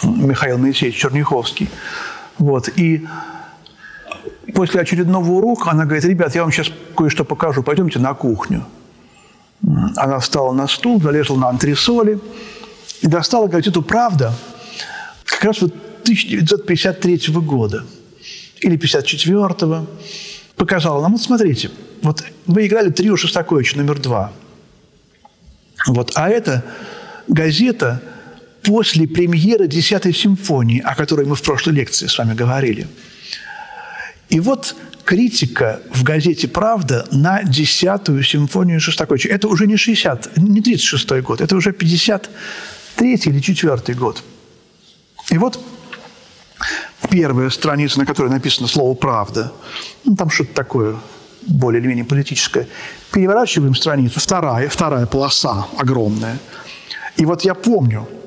Михаил 0.02 0.58
Моисеевич 0.58 1.00
Черняховский. 1.00 1.70
Вот. 2.38 2.68
И 2.76 3.06
после 4.54 4.82
очередного 4.82 5.30
урока 5.30 5.70
она 5.70 5.84
говорит, 5.84 6.04
ребят, 6.04 6.34
я 6.34 6.42
вам 6.42 6.52
сейчас 6.52 6.70
кое-что 6.96 7.24
покажу, 7.24 7.62
пойдемте 7.62 7.98
на 7.98 8.14
кухню. 8.14 8.64
Она 9.96 10.18
встала 10.18 10.52
на 10.52 10.68
стул, 10.68 11.00
залезла 11.00 11.36
на 11.36 11.48
антресоли 11.48 12.20
и 13.00 13.06
достала 13.08 13.48
газету 13.48 13.82
«Правда» 13.82 14.32
как 15.24 15.44
раз 15.44 15.62
вот 15.62 15.72
1953 16.04 17.34
года 17.34 17.84
или 18.60 18.78
54-го. 18.78 19.86
Показала 20.56 21.02
нам, 21.02 21.12
вот 21.12 21.22
смотрите, 21.22 21.70
вот 22.02 22.24
вы 22.46 22.66
играли 22.66 22.90
трио 22.90 23.16
Шостаковича 23.16 23.76
номер 23.76 23.98
два. 24.00 24.32
Вот, 25.86 26.12
а 26.14 26.28
это 26.28 26.64
газета– 27.28 28.02
после 28.68 29.08
премьеры 29.08 29.66
«Десятой 29.66 30.12
симфонии», 30.12 30.80
о 30.80 30.94
которой 30.94 31.26
мы 31.26 31.36
в 31.36 31.42
прошлой 31.42 31.72
лекции 31.72 32.06
с 32.06 32.18
вами 32.18 32.34
говорили. 32.34 32.86
И 34.28 34.40
вот 34.40 34.76
критика 35.04 35.80
в 35.90 36.02
газете 36.02 36.48
«Правда» 36.48 37.06
на 37.10 37.42
«Десятую 37.42 38.22
симфонию 38.22 38.78
Шостаковича». 38.78 39.30
Это 39.30 39.48
уже 39.48 39.66
не 39.66 39.76
60, 39.76 40.36
не 40.36 40.60
36 40.60 41.22
год, 41.22 41.40
это 41.40 41.56
уже 41.56 41.72
53 41.72 43.14
или 43.24 43.40
4 43.40 43.94
год. 43.94 44.22
И 45.30 45.38
вот 45.38 45.58
первая 47.10 47.50
страница, 47.50 47.98
на 47.98 48.06
которой 48.06 48.28
написано 48.30 48.68
слово 48.68 48.94
«правда», 48.94 49.52
ну, 50.04 50.16
там 50.16 50.30
что-то 50.30 50.54
такое 50.54 50.96
более 51.46 51.80
или 51.80 51.88
менее 51.88 52.04
политическое. 52.04 52.68
Переворачиваем 53.12 53.74
страницу, 53.74 54.20
вторая, 54.20 54.68
вторая 54.68 55.06
полоса 55.06 55.66
огромная. 55.78 56.38
И 57.16 57.24
вот 57.24 57.42
я 57.42 57.54
помню– 57.54 58.08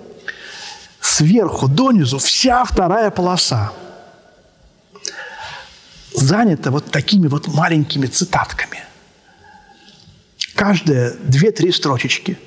сверху 1.02 1.68
донизу 1.68 2.20
вся 2.20 2.64
вторая 2.64 3.12
полоса 3.12 3.74
занята 6.14 6.72
вот 6.72 6.86
такими 6.92 7.28
вот 7.28 7.48
маленькими 7.48 8.06
цитатками. 8.06 8.84
Каждая 10.56 11.14
две-три 11.24 11.72
строчечки. 11.72 12.38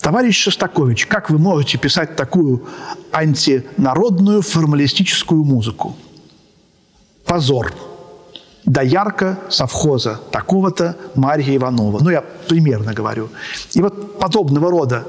Товарищ 0.00 0.36
Шостакович, 0.36 1.06
как 1.06 1.28
вы 1.28 1.38
можете 1.38 1.76
писать 1.76 2.16
такую 2.16 2.64
антинародную 3.12 4.42
формалистическую 4.42 5.44
музыку? 5.44 5.96
Позор. 7.24 7.74
Доярка 8.64 9.38
совхоза 9.50 10.20
такого-то 10.30 10.96
Марья 11.14 11.56
Иванова. 11.56 11.98
Ну, 12.02 12.10
я 12.10 12.20
примерно 12.20 12.92
говорю. 12.92 13.28
И 13.74 13.80
вот 13.80 14.18
подобного 14.18 14.70
рода 14.70 15.04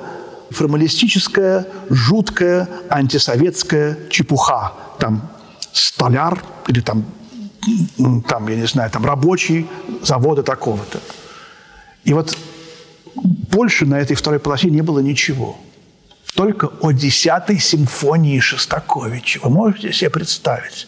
формалистическая, 0.49 1.67
жуткая, 1.89 2.67
антисоветская 2.89 3.97
чепуха. 4.09 4.73
Там 4.97 5.29
столяр 5.71 6.43
или 6.67 6.79
там, 6.81 7.05
там, 8.27 8.47
я 8.47 8.55
не 8.55 8.65
знаю, 8.65 8.89
там 8.89 9.05
рабочий 9.05 9.67
завода 10.01 10.41
такого-то. 10.41 10.99
И 12.05 12.13
вот 12.13 12.35
больше 13.23 13.85
на 13.85 13.99
этой 13.99 14.15
второй 14.15 14.39
полосе 14.39 14.69
не 14.69 14.81
было 14.81 14.99
ничего. 14.99 15.57
только 16.35 16.67
о 16.81 16.91
десятой 16.91 17.59
симфонии 17.59 18.39
Шостаковича. 18.39 19.39
Вы 19.43 19.49
можете 19.49 19.91
себе 19.91 20.09
представить? 20.09 20.87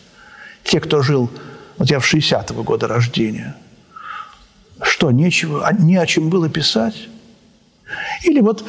Те, 0.64 0.80
кто 0.80 1.02
жил, 1.02 1.30
вот 1.78 1.90
я 1.90 2.00
в 2.00 2.14
60-го 2.14 2.64
года 2.64 2.88
рождения, 2.88 3.56
что, 4.82 5.12
нечего, 5.12 5.68
а 5.68 5.74
не 5.74 5.98
о 5.98 6.06
чем 6.06 6.30
было 6.30 6.48
писать? 6.48 7.10
Или 8.24 8.40
вот 8.40 8.64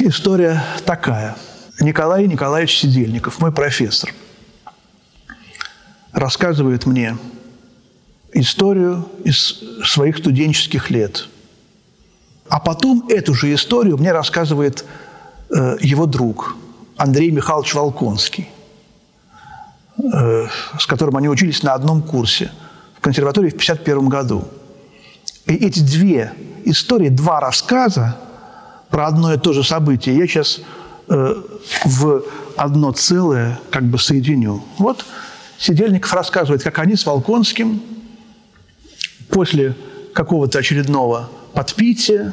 история 0.00 0.62
такая. 0.84 1.36
Николай 1.80 2.26
Николаевич 2.26 2.78
Сидельников, 2.78 3.38
мой 3.40 3.52
профессор, 3.52 4.12
рассказывает 6.12 6.84
мне 6.84 7.16
историю 8.32 9.08
из 9.24 9.62
своих 9.84 10.18
студенческих 10.18 10.90
лет. 10.90 11.28
А 12.50 12.58
потом 12.58 13.06
эту 13.08 13.32
же 13.32 13.54
историю 13.54 13.96
мне 13.96 14.10
рассказывает 14.10 14.84
э, 15.50 15.76
его 15.80 16.06
друг 16.06 16.56
Андрей 16.96 17.30
Михайлович 17.30 17.74
Волконский, 17.74 18.48
э, 19.96 20.48
с 20.76 20.84
которым 20.86 21.16
они 21.16 21.28
учились 21.28 21.62
на 21.62 21.74
одном 21.74 22.02
курсе 22.02 22.50
в 22.98 23.00
консерватории 23.00 23.50
в 23.50 23.54
1951 23.54 24.08
году. 24.08 24.48
И 25.46 25.54
эти 25.54 25.78
две 25.78 26.32
истории, 26.64 27.08
два 27.08 27.38
рассказа 27.38 28.18
про 28.90 29.06
одно 29.06 29.32
и 29.32 29.38
то 29.38 29.52
же 29.52 29.62
событие 29.62 30.16
я 30.16 30.26
сейчас 30.26 30.60
э, 31.08 31.34
в 31.84 32.24
одно 32.56 32.90
целое 32.90 33.60
как 33.70 33.84
бы 33.84 33.96
соединю. 33.96 34.64
Вот 34.76 35.04
Сидельников 35.56 36.12
рассказывает, 36.12 36.64
как 36.64 36.80
они 36.80 36.96
с 36.96 37.06
Волконским 37.06 37.80
после 39.28 39.76
какого-то 40.14 40.58
очередного 40.58 41.28
подпития, 41.54 42.32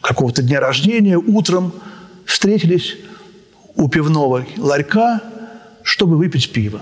какого-то 0.00 0.42
дня 0.42 0.60
рождения, 0.60 1.18
утром 1.18 1.72
встретились 2.24 2.96
у 3.76 3.88
пивного 3.88 4.46
ларька, 4.56 5.20
чтобы 5.82 6.16
выпить 6.16 6.52
пиво. 6.52 6.80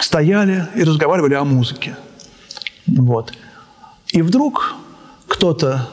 Стояли 0.00 0.66
и 0.74 0.84
разговаривали 0.84 1.34
о 1.34 1.44
музыке. 1.44 1.96
Вот. 2.86 3.32
И 4.08 4.22
вдруг 4.22 4.74
кто-то, 5.28 5.88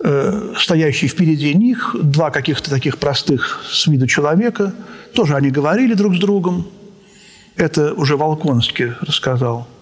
э, 0.00 0.54
стоящий 0.58 1.08
впереди 1.08 1.54
них, 1.54 1.96
два 2.00 2.30
каких-то 2.30 2.70
таких 2.70 2.98
простых 2.98 3.64
с 3.70 3.86
виду 3.86 4.06
человека, 4.06 4.74
тоже 5.14 5.34
они 5.34 5.50
говорили 5.50 5.94
друг 5.94 6.14
с 6.14 6.18
другом. 6.18 6.66
Это 7.56 7.94
уже 7.94 8.16
Волконский 8.16 8.92
рассказал– 9.00 9.66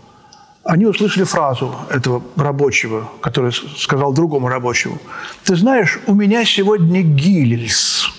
они 0.67 0.85
услышали 0.85 1.25
фразу 1.25 1.75
этого 1.91 2.23
рабочего, 2.37 3.11
который 3.21 3.53
сказал 3.53 4.13
другому 4.13 4.49
рабочему. 4.49 4.99
«Ты 5.45 5.55
знаешь, 5.57 5.99
у 6.07 6.15
меня 6.15 6.45
сегодня 6.45 7.03
гильз». 7.03 8.11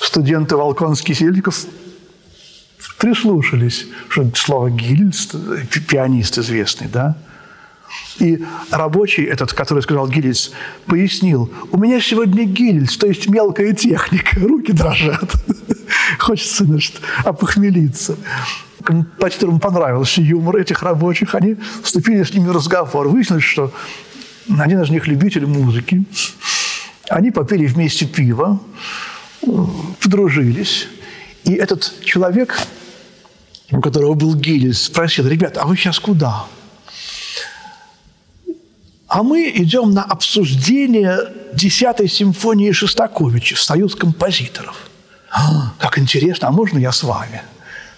Студенты 0.00 0.56
Волконский 0.56 1.14
Сельников 1.14 1.66
прислушались, 2.98 3.86
что 4.08 4.30
слово 4.34 4.70
«гильз»– 4.70 5.32
пианист 5.88 6.38
известный, 6.38 6.88
да? 6.88 7.16
И 8.18 8.42
рабочий 8.70 9.24
этот, 9.24 9.52
который 9.52 9.82
сказал 9.82 10.08
гильз, 10.08 10.52
пояснил, 10.86 11.52
у 11.72 11.78
меня 11.78 12.00
сегодня 12.00 12.44
гильз, 12.44 12.96
то 12.96 13.06
есть 13.06 13.28
мелкая 13.28 13.72
техника, 13.72 14.40
руки 14.40 14.72
дрожат. 14.72 15.34
Хочется, 16.18 16.64
значит, 16.64 17.00
опохмелиться 17.24 18.16
композиторам 18.84 19.58
понравился 19.58 20.20
юмор 20.20 20.58
этих 20.58 20.82
рабочих, 20.82 21.34
они 21.34 21.56
вступили 21.82 22.22
с 22.22 22.32
ними 22.32 22.48
в 22.48 22.52
разговор. 22.52 23.08
Выяснилось, 23.08 23.44
что 23.44 23.72
один 24.58 24.82
из 24.82 24.90
них 24.90 25.06
любитель 25.06 25.46
музыки. 25.46 26.04
Они 27.08 27.30
попили 27.30 27.66
вместе 27.66 28.06
пиво, 28.06 28.60
подружились. 30.00 30.88
И 31.44 31.54
этот 31.54 31.92
человек, 32.04 32.58
у 33.70 33.80
которого 33.80 34.14
был 34.14 34.34
гильз, 34.34 34.82
спросил, 34.82 35.26
ребята, 35.28 35.62
а 35.62 35.66
вы 35.66 35.76
сейчас 35.76 35.98
куда? 35.98 36.46
А 39.08 39.22
мы 39.22 39.52
идем 39.54 39.92
на 39.92 40.02
обсуждение 40.02 41.18
десятой 41.52 42.08
симфонии 42.08 42.72
Шостаковича 42.72 43.56
в 43.56 43.60
Союз 43.62 43.94
композиторов. 43.94 44.76
«А, 45.30 45.72
как 45.78 45.98
интересно, 45.98 46.48
а 46.48 46.50
можно 46.52 46.78
я 46.78 46.92
с 46.92 47.02
вами? 47.02 47.42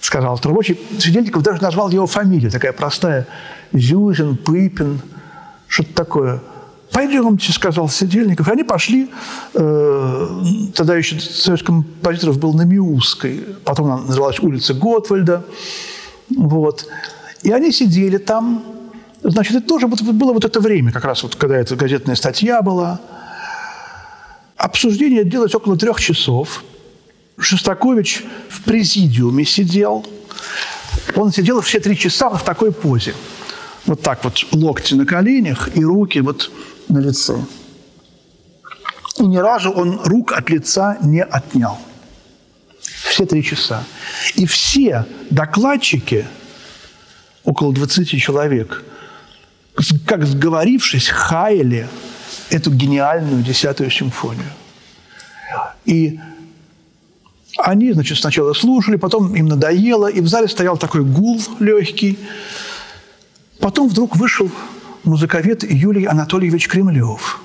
Сказал 0.00 0.38
рабочий. 0.42 0.78
Свидетельников 0.98 1.42
даже 1.42 1.62
назвал 1.62 1.90
его 1.90 2.06
фамилию, 2.06 2.50
такая 2.50 2.72
простая. 2.72 3.26
Зюзин, 3.72 4.36
Пыпин, 4.36 5.00
что-то 5.66 5.94
такое. 5.94 6.40
«Пойдемте»,– 6.92 7.52
сказал 7.54 7.88
Сидельников. 7.88 8.48
И 8.48 8.50
они 8.52 8.62
пошли, 8.62 9.10
э, 9.54 10.28
тогда 10.74 10.96
еще 10.96 11.18
Союз 11.20 11.62
композиторов 11.62 12.38
был 12.38 12.54
на 12.54 12.62
Миусской, 12.62 13.44
потом 13.64 13.86
она 13.86 13.96
называлась 14.02 14.38
улица 14.38 14.72
Готвальда. 14.72 15.44
Вот. 16.34 16.86
И 17.42 17.50
они 17.50 17.72
сидели 17.72 18.18
там. 18.18 18.64
Значит, 19.22 19.56
это 19.56 19.66
тоже 19.66 19.88
было 19.88 20.32
вот 20.32 20.44
это 20.44 20.60
время, 20.60 20.92
как 20.92 21.04
раз 21.04 21.22
вот, 21.22 21.34
когда 21.34 21.56
эта 21.56 21.74
газетная 21.74 22.14
статья 22.14 22.62
была. 22.62 23.00
Обсуждение 24.56 25.24
длилось 25.24 25.54
около 25.54 25.76
трех 25.76 26.00
часов– 26.00 26.62
Шостакович 27.38 28.24
в 28.48 28.62
президиуме 28.62 29.44
сидел. 29.44 30.06
Он 31.14 31.32
сидел 31.32 31.60
все 31.60 31.80
три 31.80 31.96
часа 31.96 32.30
в 32.30 32.44
такой 32.44 32.72
позе. 32.72 33.14
Вот 33.84 34.02
так 34.02 34.24
вот, 34.24 34.44
локти 34.52 34.94
на 34.94 35.06
коленях 35.06 35.76
и 35.76 35.84
руки 35.84 36.20
вот 36.20 36.50
на 36.88 36.98
лице. 36.98 37.36
И 39.18 39.22
ни 39.22 39.36
разу 39.36 39.70
он 39.70 40.00
рук 40.04 40.32
от 40.32 40.50
лица 40.50 40.98
не 41.02 41.22
отнял. 41.22 41.78
Все 42.80 43.26
три 43.26 43.42
часа. 43.42 43.84
И 44.34 44.46
все 44.46 45.06
докладчики, 45.30 46.26
около 47.44 47.72
20 47.72 48.20
человек, 48.20 48.84
как 50.06 50.26
сговорившись, 50.26 51.08
хаяли 51.08 51.88
эту 52.50 52.70
гениальную 52.70 53.42
десятую 53.42 53.90
симфонию. 53.90 54.50
И 55.84 56.18
они, 57.58 57.92
значит, 57.92 58.18
сначала 58.18 58.52
слушали, 58.52 58.96
потом 58.96 59.34
им 59.34 59.46
надоело, 59.46 60.08
и 60.08 60.20
в 60.20 60.28
зале 60.28 60.48
стоял 60.48 60.76
такой 60.76 61.04
гул 61.04 61.40
легкий. 61.58 62.18
Потом 63.58 63.88
вдруг 63.88 64.16
вышел 64.16 64.50
музыковед 65.04 65.70
Юлий 65.70 66.04
Анатольевич 66.04 66.68
Кремлев, 66.68 67.40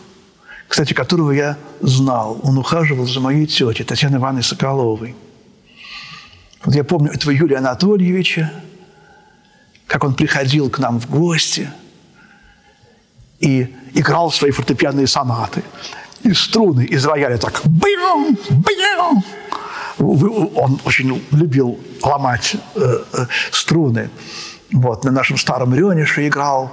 кстати, 0.67 0.93
которого 0.93 1.32
я 1.32 1.58
знал. 1.80 2.39
Он 2.43 2.58
ухаживал 2.58 3.06
за 3.06 3.19
моей 3.19 3.45
тетей 3.45 3.86
Татьяной 3.86 4.19
Ивановной 4.19 4.43
Соколовой. 4.43 5.15
Вот 6.63 6.76
я 6.76 6.84
помню 6.84 7.12
этого 7.12 7.32
Юлия 7.32 7.58
Анатольевича, 7.58 8.52
как 9.88 10.04
он 10.04 10.13
приходил 10.13 10.69
к 10.69 10.80
нам 10.80 11.00
в 11.00 11.10
гости 11.10 11.69
и 13.39 13.74
играл 13.93 14.32
свои 14.32 14.52
фортепианные 14.52 15.08
сонаты. 15.08 15.63
И 16.24 16.34
струны 16.34 16.86
из 16.86 17.04
рояля 17.06 17.38
так 17.38 17.62
бьем, 17.65 18.38
бьем, 18.50 19.24
он 19.97 20.80
очень 20.86 21.21
любил 21.32 21.80
ломать 22.01 22.56
э, 22.75 23.04
э, 23.13 23.25
струны. 23.51 24.10
Вот, 24.71 25.04
на 25.04 25.12
нашем 25.12 25.38
старом 25.38 25.73
Рёнише 25.73 26.27
играл. 26.27 26.71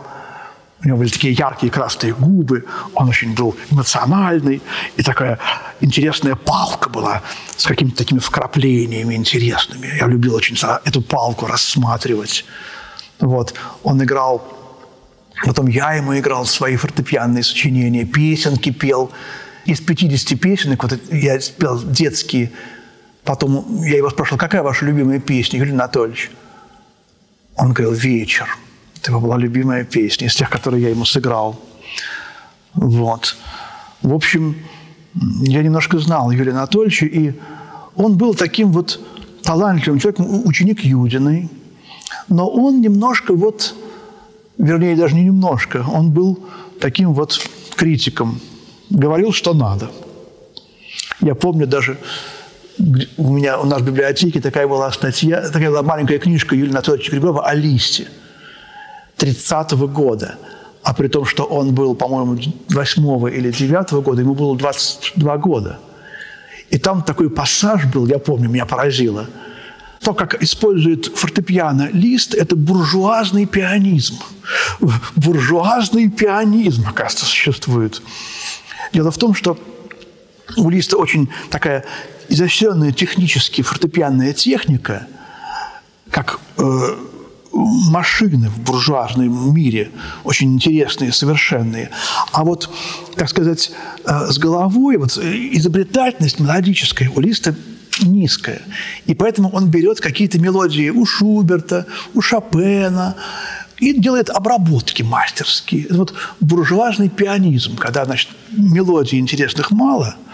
У 0.84 0.86
него 0.86 0.98
были 0.98 1.08
такие 1.08 1.32
яркие 1.32 1.72
красные 1.72 2.14
губы. 2.14 2.64
Он 2.94 3.08
очень 3.08 3.34
был 3.34 3.56
эмоциональный. 3.70 4.62
И 4.96 5.02
такая 5.02 5.38
интересная 5.80 6.36
палка 6.36 6.88
была 6.88 7.22
с 7.56 7.66
какими-то 7.66 7.96
такими 7.96 8.20
вкраплениями 8.20 9.14
интересными. 9.14 9.88
Я 9.98 10.06
любил 10.06 10.34
очень 10.34 10.56
эту 10.84 11.02
палку 11.02 11.46
рассматривать. 11.46 12.44
Вот. 13.18 13.54
Он 13.82 14.02
играл 14.02 14.58
Потом 15.44 15.68
я 15.68 15.94
ему 15.94 16.18
играл 16.18 16.46
свои 16.46 16.76
фортепианные 16.76 17.42
сочинения, 17.42 18.04
песенки 18.04 18.70
пел. 18.70 19.10
Из 19.64 19.80
50 19.80 20.40
песенок, 20.40 20.82
вот 20.82 20.98
я 21.12 21.38
спел 21.40 21.80
детские 21.82 22.50
Потом 23.28 23.82
я 23.82 23.98
его 23.98 24.08
спрашивал, 24.08 24.38
какая 24.38 24.62
ваша 24.62 24.86
любимая 24.86 25.20
песня, 25.20 25.58
Юрий 25.58 25.72
Анатольевич? 25.72 26.30
Он 27.56 27.74
говорил, 27.74 27.92
«Вечер». 27.92 28.46
Это 28.96 29.10
его 29.10 29.20
была 29.20 29.36
любимая 29.36 29.84
песня 29.84 30.28
из 30.28 30.34
тех, 30.34 30.48
которые 30.48 30.84
я 30.84 30.88
ему 30.88 31.04
сыграл. 31.04 31.60
Вот. 32.72 33.36
В 34.00 34.14
общем, 34.14 34.56
я 35.42 35.62
немножко 35.62 35.98
знал 35.98 36.30
Юрия 36.30 36.52
Анатольевича, 36.52 37.04
и 37.04 37.34
он 37.96 38.16
был 38.16 38.34
таким 38.34 38.72
вот 38.72 38.98
талантливым 39.42 40.00
человеком, 40.00 40.46
ученик 40.46 40.80
Юдиной, 40.80 41.50
но 42.28 42.48
он 42.48 42.80
немножко 42.80 43.34
вот, 43.34 43.74
вернее, 44.56 44.96
даже 44.96 45.14
не 45.14 45.24
немножко, 45.24 45.84
он 45.86 46.12
был 46.12 46.48
таким 46.80 47.12
вот 47.12 47.46
критиком, 47.76 48.40
говорил, 48.88 49.32
что 49.32 49.52
надо. 49.52 49.90
Я 51.20 51.34
помню 51.34 51.66
даже 51.66 51.98
у 53.16 53.32
меня 53.32 53.58
у 53.58 53.66
нас 53.66 53.80
в 53.82 53.84
библиотеке 53.84 54.40
такая 54.40 54.66
была 54.66 54.90
статья, 54.92 55.40
такая 55.42 55.70
была 55.70 55.82
маленькая 55.82 56.18
книжка 56.18 56.54
Юлии 56.54 56.70
Анатольевича 56.70 57.10
Григорьева 57.12 57.44
о 57.44 57.54
листе 57.54 58.08
30-го 59.18 59.88
года. 59.88 60.36
а 60.82 60.94
при 60.94 61.08
том, 61.08 61.24
что 61.26 61.44
он 61.44 61.74
был, 61.74 61.94
по-моему, 61.94 62.38
8 62.70 63.28
или 63.34 63.50
9 63.50 63.92
года, 64.04 64.22
ему 64.22 64.34
было 64.34 64.56
22 64.56 65.36
года. 65.38 65.78
И 66.70 66.78
там 66.78 67.02
такой 67.02 67.30
пассаж 67.30 67.84
был, 67.86 68.06
я 68.06 68.18
помню, 68.18 68.48
меня 68.48 68.64
поразило. 68.64 69.26
То, 70.00 70.14
как 70.14 70.40
использует 70.42 71.06
фортепиано 71.06 71.90
лист, 71.92 72.34
это 72.34 72.54
буржуазный 72.56 73.46
пианизм. 73.46 74.14
Буржуазный 75.16 76.08
пианизм, 76.08 76.86
оказывается, 76.88 77.26
существует. 77.26 78.00
Дело 78.92 79.10
в 79.10 79.18
том, 79.18 79.34
что 79.34 79.58
у 80.56 80.70
листа 80.70 80.96
очень 80.96 81.28
такая 81.50 81.84
изощренная 82.28 82.92
технически 82.92 83.62
фортепианная 83.62 84.32
техника, 84.32 85.06
как 86.10 86.40
э, 86.56 86.96
машины 87.52 88.48
в 88.48 88.60
буржуазном 88.60 89.54
мире, 89.54 89.90
очень 90.24 90.54
интересные, 90.54 91.12
совершенные. 91.12 91.90
А 92.32 92.44
вот, 92.44 92.70
так 93.16 93.28
сказать, 93.28 93.72
э, 94.04 94.26
с 94.30 94.38
головой, 94.38 94.96
вот 94.96 95.16
изобретательность 95.18 96.40
мелодическая 96.40 97.10
у 97.14 97.20
Листа 97.20 97.54
низкая. 98.02 98.62
И 99.06 99.14
поэтому 99.14 99.50
он 99.50 99.70
берет 99.70 100.00
какие-то 100.00 100.38
мелодии 100.38 100.90
у 100.90 101.04
Шуберта, 101.04 101.86
у 102.14 102.20
Шопена, 102.20 103.16
и 103.78 103.92
делает 103.92 104.28
обработки 104.28 105.02
мастерские. 105.02 105.84
Это 105.84 105.98
вот 105.98 106.14
буржуазный 106.40 107.08
пианизм, 107.08 107.76
когда, 107.76 108.04
значит, 108.04 108.28
мелодий 108.50 109.18
интересных 109.18 109.70
мало– 109.70 110.16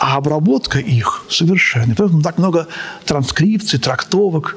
а 0.00 0.16
обработка 0.16 0.78
их 0.78 1.26
совершенно. 1.28 1.94
Поэтому 1.94 2.22
так 2.22 2.38
много 2.38 2.66
транскрипций, 3.04 3.78
трактовок. 3.78 4.56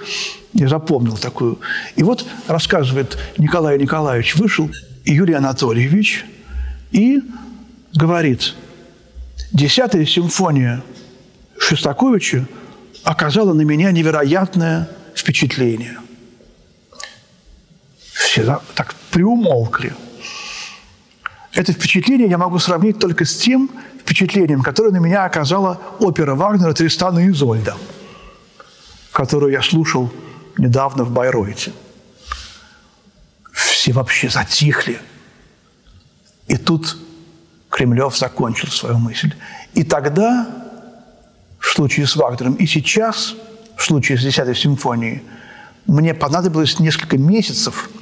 Я 0.53 0.69
запомнил 0.69 1.17
такую. 1.17 1.59
И 1.97 2.03
вот 2.03 2.25
рассказывает 2.47 3.17
Николай 3.37 3.77
Николаевич, 3.77 4.37
вышел 4.37 4.71
Юрий 5.03 5.33
Анатольевич 5.33 6.23
и 6.91 7.19
говорит, 7.93 8.55
десятая 9.51 10.05
симфония 10.05 10.81
Шестаковича 11.57 12.47
оказала 13.03 13.51
на 13.51 13.63
меня 13.63 13.91
невероятное 13.91 14.89
впечатление. 15.13 15.97
Все 18.13 18.61
так 18.75 18.95
приумолкли. 19.11 19.93
Это 21.53 21.71
впечатление 21.71 22.27
я 22.27 22.37
могу 22.37 22.57
сравнить 22.57 22.99
только 22.99 23.25
с 23.25 23.37
тем, 23.37 23.69
впечатлением, 24.01 24.63
которое 24.63 24.91
на 24.91 24.97
меня 24.97 25.25
оказала 25.25 25.79
опера 25.99 26.33
Вагнера 26.33 26.73
«Тристан 26.73 27.19
и 27.19 27.29
Изольда», 27.29 27.77
которую 29.11 29.51
я 29.51 29.61
слушал 29.61 30.11
недавно 30.57 31.03
в 31.03 31.11
Байройте. 31.11 31.71
Все 33.51 33.93
вообще 33.93 34.29
затихли. 34.29 34.99
И 36.47 36.57
тут 36.57 36.97
Кремлев 37.69 38.17
закончил 38.17 38.69
свою 38.69 38.97
мысль. 38.97 39.33
И 39.75 39.83
тогда, 39.83 40.47
в 41.59 41.67
случае 41.67 42.07
с 42.07 42.15
Вагнером, 42.15 42.55
и 42.55 42.65
сейчас, 42.65 43.35
в 43.77 43.83
случае 43.83 44.17
с 44.17 44.21
Десятой 44.21 44.55
симфонией, 44.55 45.21
мне 45.85 46.15
понадобилось 46.15 46.79
несколько 46.79 47.19
месяцев– 47.19 47.91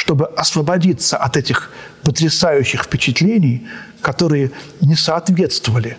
чтобы 0.00 0.28
освободиться 0.28 1.18
от 1.18 1.36
этих 1.36 1.70
потрясающих 2.04 2.84
впечатлений, 2.84 3.66
которые 4.00 4.50
не 4.80 4.96
соответствовали 4.96 5.98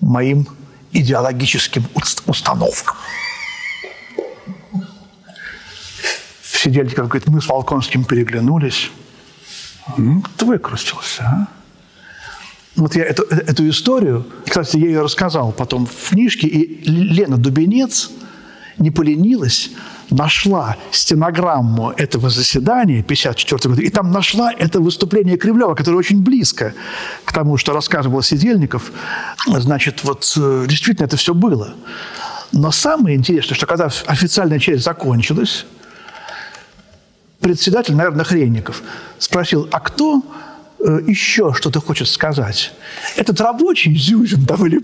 моим 0.00 0.46
идеологическим 0.92 1.86
установкам. 2.26 2.94
Сидели, 6.42 6.90
как 6.90 7.08
говорит, 7.08 7.26
мы 7.26 7.40
с 7.40 7.48
Волконским 7.48 8.04
переглянулись. 8.04 8.90
Ты 10.36 10.44
выкрутился, 10.44 11.22
а? 11.22 11.48
Вот 12.76 12.96
я 12.96 13.04
эту, 13.06 13.22
эту 13.22 13.66
историю, 13.66 14.26
кстати, 14.46 14.76
я 14.76 14.86
ее 14.88 15.00
рассказал 15.00 15.52
потом 15.52 15.86
в 15.86 16.10
книжке, 16.10 16.46
и 16.46 16.84
Лена 16.84 17.38
Дубенец 17.38 18.10
не 18.78 18.90
поленилась 18.90 19.70
нашла 20.10 20.76
стенограмму 20.90 21.92
этого 21.96 22.30
заседания 22.30 23.02
54 23.02 23.70
года, 23.70 23.82
и 23.82 23.90
там 23.90 24.10
нашла 24.10 24.52
это 24.52 24.80
выступление 24.80 25.36
Кремлева, 25.36 25.74
которое 25.74 25.98
очень 25.98 26.22
близко 26.22 26.74
к 27.24 27.32
тому, 27.32 27.56
что 27.56 27.72
рассказывал 27.72 28.22
Сидельников. 28.22 28.90
Значит, 29.46 30.04
вот 30.04 30.32
э, 30.36 30.66
действительно 30.68 31.06
это 31.06 31.16
все 31.16 31.34
было. 31.34 31.74
Но 32.52 32.70
самое 32.70 33.16
интересное, 33.16 33.54
что 33.54 33.66
когда 33.66 33.90
официальная 34.06 34.58
часть 34.58 34.84
закончилась, 34.84 35.66
председатель, 37.40 37.94
наверное, 37.94 38.24
Хренников 38.24 38.82
спросил, 39.18 39.68
а 39.70 39.80
кто 39.80 40.22
э, 40.80 41.00
еще 41.06 41.52
что-то 41.54 41.80
хочет 41.80 42.08
сказать? 42.08 42.72
Этот 43.16 43.40
рабочий 43.40 43.94
Зюзин 43.94 44.44
довольно 44.44 44.80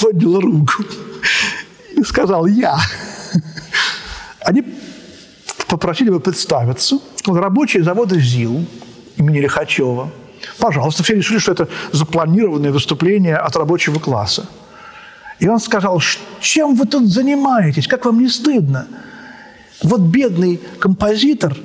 поднял 0.00 0.40
руку 0.40 0.84
и 1.94 2.02
сказал 2.02 2.46
«я». 2.46 2.78
Они 4.44 4.62
попросили 5.68 6.08
его 6.08 6.20
представиться. 6.20 6.98
Он 7.26 7.36
рабочий 7.36 7.80
завода 7.80 8.18
ЗИЛ 8.18 8.64
имени 9.16 9.38
Лихачева. 9.38 10.10
Пожалуйста, 10.58 11.02
все 11.02 11.14
решили, 11.14 11.38
что 11.38 11.52
это 11.52 11.68
запланированное 11.92 12.70
выступление 12.70 13.36
от 13.36 13.56
рабочего 13.56 13.98
класса. 13.98 14.46
И 15.40 15.48
он 15.48 15.58
сказал, 15.58 16.00
чем 16.40 16.74
вы 16.74 16.86
тут 16.86 17.08
занимаетесь, 17.08 17.88
как 17.88 18.04
вам 18.04 18.20
не 18.20 18.28
стыдно? 18.28 18.86
Вот 19.82 20.00
бедный 20.00 20.60
композитор, 20.78 21.56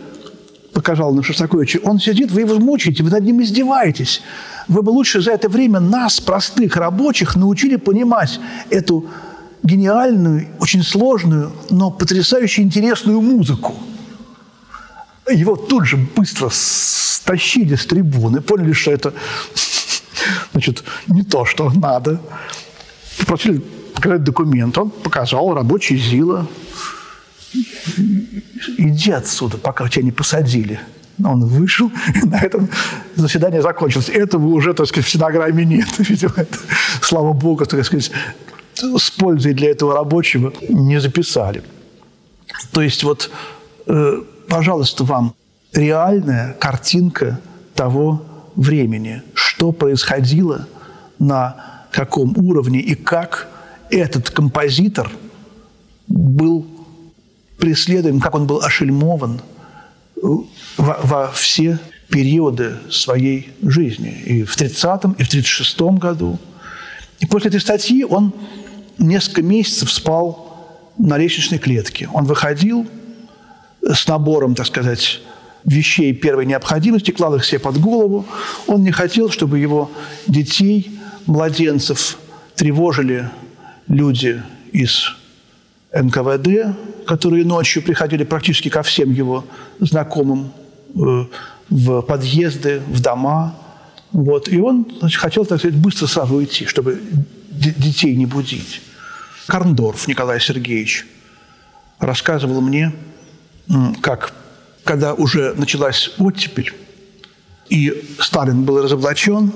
показал 0.73 1.13
на 1.13 1.21
Шостаковича, 1.21 1.79
он 1.83 1.99
сидит, 1.99 2.31
вы 2.31 2.41
его 2.41 2.57
мучаете, 2.57 3.03
вы 3.03 3.09
над 3.09 3.23
ним 3.23 3.41
издеваетесь. 3.41 4.21
Вы 4.67 4.81
бы 4.81 4.91
лучше 4.91 5.21
за 5.21 5.31
это 5.31 5.49
время 5.49 5.79
нас, 5.79 6.19
простых 6.19 6.77
рабочих, 6.77 7.35
научили 7.35 7.75
понимать 7.75 8.39
эту 8.69 9.05
гениальную, 9.63 10.47
очень 10.59 10.83
сложную, 10.83 11.51
но 11.69 11.91
потрясающе 11.91 12.61
интересную 12.61 13.21
музыку. 13.21 13.75
Его 15.31 15.55
тут 15.55 15.85
же 15.85 15.97
быстро 15.97 16.49
стащили 16.51 17.75
с 17.75 17.85
трибуны, 17.85 18.41
поняли, 18.41 18.73
что 18.73 18.91
это 18.91 19.13
значит, 20.51 20.83
не 21.07 21.23
то, 21.23 21.45
что 21.45 21.69
надо. 21.69 22.19
Попросили 23.19 23.61
показать 23.93 24.23
документ. 24.23 24.77
Он 24.77 24.89
показал 24.89 25.53
рабочий 25.53 25.97
ЗИЛа. 25.97 26.47
Иди 28.77 29.11
отсюда, 29.11 29.57
пока 29.57 29.87
тебя 29.89 30.03
не 30.03 30.11
посадили. 30.11 30.79
Он 31.23 31.45
вышел, 31.45 31.91
и 32.15 32.25
на 32.25 32.37
этом 32.37 32.69
заседание 33.15 33.61
закончилось. 33.61 34.07
Этого 34.07 34.47
уже, 34.47 34.73
так 34.73 34.87
сказать, 34.87 35.05
в 35.05 35.09
стенограмме 35.09 35.65
нет. 35.65 35.87
Видимо, 35.97 36.33
это, 36.37 36.57
слава 37.01 37.33
богу, 37.33 37.65
так 37.65 37.83
сказать, 37.85 38.11
с 38.81 39.11
пользой 39.11 39.53
для 39.53 39.71
этого 39.71 39.93
рабочего 39.93 40.53
не 40.69 40.99
записали. 40.99 41.63
То 42.71 42.81
есть 42.81 43.03
вот, 43.03 43.29
э, 43.87 44.23
пожалуйста, 44.47 45.03
вам 45.03 45.33
реальная 45.73 46.53
картинка 46.53 47.39
того 47.75 48.21
времени, 48.55 49.21
что 49.33 49.71
происходило 49.71 50.67
на 51.19 51.85
каком 51.91 52.37
уровне 52.37 52.79
и 52.79 52.95
как 52.95 53.47
этот 53.89 54.29
композитор 54.29 55.11
был 56.07 56.65
преследуем, 57.57 58.19
как 58.19 58.35
он 58.35 58.47
был 58.47 58.61
ошельмован 58.61 59.41
во, 60.21 60.99
во 61.03 61.31
все 61.31 61.79
периоды 62.09 62.77
своей 62.89 63.51
жизни. 63.61 64.09
И 64.25 64.43
в 64.43 64.57
30-м, 64.57 65.13
и 65.13 65.23
в 65.23 65.29
36-м 65.29 65.97
году. 65.97 66.39
И 67.19 67.25
после 67.25 67.49
этой 67.49 67.61
статьи 67.61 68.03
он 68.03 68.33
несколько 68.99 69.41
месяцев 69.41 69.91
спал 69.91 70.49
на 70.97 71.17
лестничной 71.17 71.57
клетке. 71.57 72.09
Он 72.13 72.25
выходил 72.25 72.85
с 73.81 74.07
набором, 74.07 74.55
так 74.55 74.67
сказать, 74.67 75.21
вещей 75.63 76.13
первой 76.13 76.45
необходимости, 76.45 77.11
клал 77.11 77.35
их 77.35 77.45
себе 77.45 77.59
под 77.59 77.79
голову. 77.79 78.25
Он 78.67 78.83
не 78.83 78.91
хотел, 78.91 79.29
чтобы 79.29 79.59
его 79.59 79.91
детей, 80.27 80.99
младенцев 81.25 82.17
тревожили 82.55 83.29
люди 83.87 84.41
из 84.71 85.11
НКВД, 85.93 86.75
которые 87.05 87.45
ночью 87.45 87.81
приходили 87.81 88.23
практически 88.23 88.69
ко 88.69 88.83
всем 88.83 89.11
его 89.11 89.45
знакомым 89.79 90.51
э, 90.95 91.25
в 91.69 92.01
подъезды, 92.01 92.81
в 92.87 93.01
дома. 93.01 93.55
Вот. 94.11 94.49
И 94.49 94.59
он 94.59 94.87
значит, 94.99 95.19
хотел, 95.19 95.45
так 95.45 95.59
сказать, 95.59 95.77
быстро 95.77 96.07
сразу 96.07 96.35
уйти, 96.35 96.65
чтобы 96.65 97.01
детей 97.49 98.15
не 98.15 98.25
будить. 98.25 98.81
Карндорф 99.49 100.07
Николай 100.07 100.39
Сергеевич 100.39 101.07
рассказывал 101.99 102.61
мне, 102.61 102.93
как 103.99 104.31
когда 104.83 105.13
уже 105.15 105.53
началась 105.55 106.11
оттепель, 106.19 106.71
и 107.67 108.15
Сталин 108.19 108.63
был 108.63 108.83
разоблачен, 108.83 109.51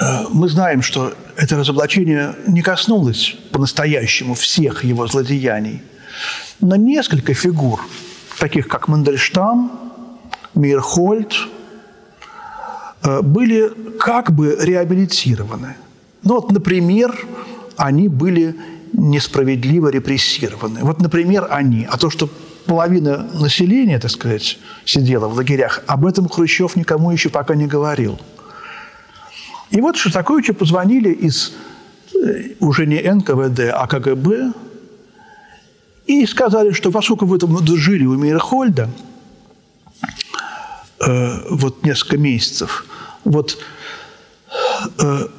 э, 0.00 0.24
мы 0.30 0.48
знаем, 0.48 0.82
что 0.82 1.14
это 1.36 1.56
разоблачение 1.56 2.34
не 2.46 2.62
коснулось 2.62 3.36
по-настоящему 3.52 4.34
всех 4.34 4.84
его 4.84 5.06
злодеяний, 5.06 5.82
но 6.60 6.76
несколько 6.76 7.34
фигур, 7.34 7.80
таких 8.38 8.66
как 8.68 8.88
Мандельштам, 8.88 9.92
Мирхольд 10.54 11.34
э, 13.02 13.22
были 13.22 13.72
как 13.98 14.32
бы 14.32 14.56
реабилитированы. 14.60 15.76
Ну 16.22 16.34
вот, 16.34 16.52
например, 16.52 17.16
они 17.80 18.08
были 18.08 18.56
несправедливо 18.92 19.88
репрессированы. 19.88 20.80
Вот, 20.82 21.00
например, 21.00 21.46
они. 21.50 21.86
А 21.90 21.96
то, 21.96 22.10
что 22.10 22.28
половина 22.66 23.26
населения, 23.32 23.98
так 23.98 24.10
сказать, 24.10 24.58
сидела 24.84 25.28
в 25.28 25.34
лагерях, 25.34 25.82
об 25.86 26.04
этом 26.04 26.28
Хрущев 26.28 26.76
никому 26.76 27.10
еще 27.10 27.30
пока 27.30 27.54
не 27.54 27.66
говорил. 27.66 28.20
И 29.70 29.80
вот 29.80 29.96
Шостаковичу 29.96 30.52
позвонили 30.52 31.10
из 31.10 31.54
э, 32.14 32.50
уже 32.60 32.86
не 32.86 33.00
НКВД, 33.00 33.72
а 33.72 33.86
КГБ, 33.86 34.52
и 36.06 36.26
сказали, 36.26 36.72
что 36.72 36.90
поскольку 36.90 37.24
вы 37.24 37.38
там 37.38 37.56
жили 37.66 38.04
у 38.04 38.18
Мейерхольда 38.18 38.90
э, 41.00 41.48
вот 41.48 41.82
несколько 41.82 42.18
месяцев, 42.18 42.84
вот 43.24 43.58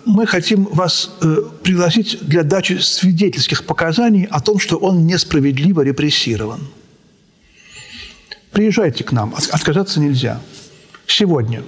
мы 0.05 0.25
хотим 0.25 0.65
вас 0.65 1.11
э, 1.21 1.37
пригласить 1.63 2.19
для 2.21 2.43
дачи 2.43 2.77
свидетельских 2.79 3.65
показаний 3.65 4.25
о 4.25 4.39
том, 4.39 4.59
что 4.59 4.77
он 4.77 5.05
несправедливо 5.05 5.81
репрессирован. 5.81 6.59
Приезжайте 8.51 9.03
к 9.03 9.11
нам, 9.11 9.33
отказаться 9.51 9.99
нельзя. 9.99 10.39
Сегодня. 11.07 11.63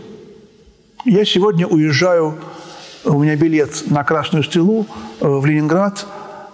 Я 1.06 1.26
сегодня 1.26 1.68
уезжаю, 1.68 2.38
у 3.06 3.22
меня 3.22 3.36
билет 3.36 3.84
на 3.90 4.04
Красную 4.04 4.44
Стрелу 4.44 4.86
э, 5.20 5.28
в 5.28 5.46
Ленинград. 5.46 6.06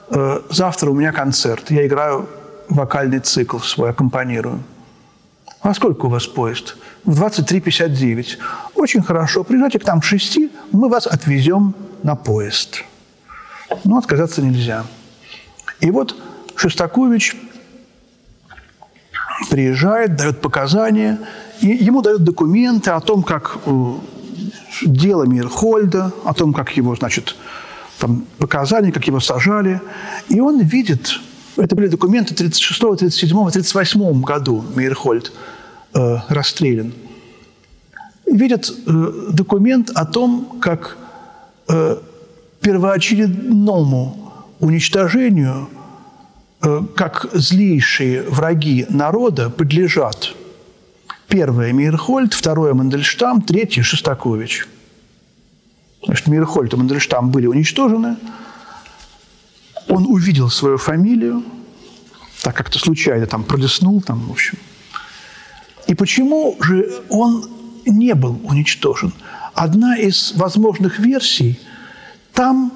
Э, 0.10 0.41
завтра 0.49 0.89
у 0.89 0.93
меня 0.93 1.12
концерт. 1.12 1.71
Я 1.71 1.86
играю 1.86 2.27
вокальный 2.69 3.19
цикл 3.19 3.60
свой, 3.60 3.89
аккомпанирую. 3.89 4.63
А 5.62 5.74
сколько 5.74 6.06
у 6.06 6.10
вас 6.10 6.26
поезд? 6.26 6.78
В 7.04 7.22
23.59. 7.22 8.38
Очень 8.76 9.02
хорошо. 9.02 9.43
Приезжайте 9.43 9.80
к 9.80 9.86
нам 9.86 10.00
в 10.00 10.06
6, 10.06 10.39
мы 10.72 10.89
вас 10.89 11.06
отвезем 11.06 11.76
на 12.04 12.15
поезд. 12.15 12.84
Но 13.84 13.98
отказаться 13.98 14.41
нельзя. 14.41 14.86
И 15.82 15.91
вот 15.91 16.15
Шостакович 16.56 17.36
приезжает, 19.50 20.15
дает 20.15 20.41
показания, 20.41 21.19
и 21.62 21.67
ему 21.67 22.02
дают 22.02 22.24
документы 22.24 22.91
о 22.91 23.00
том, 23.00 23.24
как 23.24 23.58
э, 23.65 23.93
дело 24.84 25.24
Мирхольда, 25.24 26.12
о 26.24 26.34
том, 26.34 26.54
как 26.54 26.76
его, 26.78 26.95
значит, 26.95 27.36
там, 28.00 28.26
показания, 28.38 28.91
как 28.91 29.08
его 29.08 29.19
сажали. 29.19 29.82
И 30.30 30.39
он 30.39 30.62
видит 30.62 31.19
это 31.60 31.76
были 31.76 31.88
документы 31.88 32.34
36, 32.34 32.80
37, 32.80 33.52
38 33.52 34.22
году 34.22 34.63
Мейерхольд 34.76 35.32
э, 35.93 36.17
расстрелян. 36.30 36.93
Видят 38.26 38.69
э, 38.69 39.30
документ 39.32 39.89
о 39.93 40.06
том, 40.06 40.60
как 40.62 40.98
э, 41.67 41.98
первоочередному 42.62 44.34
уничтожению, 44.60 45.69
э, 46.62 46.82
как 46.95 47.28
злейшие 47.34 48.24
враги 48.24 48.86
народа 48.89 49.50
подлежат 49.50 50.34
первое– 51.28 51.74
Мейерхольд, 51.74 52.34
второе– 52.34 52.74
Мандельштам, 52.76 53.41
третье– 53.41 53.82
Шостакович. 53.84 54.67
Значит, 56.06 56.28
Мейерхольд 56.28 56.74
и 56.74 56.78
Мандельштам 56.78 57.32
были 57.32 57.48
уничтожены– 57.48 58.17
он 59.89 60.06
увидел 60.06 60.49
свою 60.49 60.78
фамилию, 60.78 61.43
так 62.41 62.56
как-то 62.56 62.80
случайно 62.80 63.25
там 63.25 63.43
пролистнул, 63.43 64.02
там, 64.02 64.28
в 64.28 64.32
общем. 64.32 64.58
И 65.88 65.95
почему 65.95 66.56
же 66.62 66.89
он 67.10 67.49
не 67.86 68.13
был 68.15 68.39
уничтожен? 68.43 69.12
Одна 69.54 69.97
из 69.97 70.34
возможных 70.36 70.99
версий– 70.99 71.60
там 72.39 72.71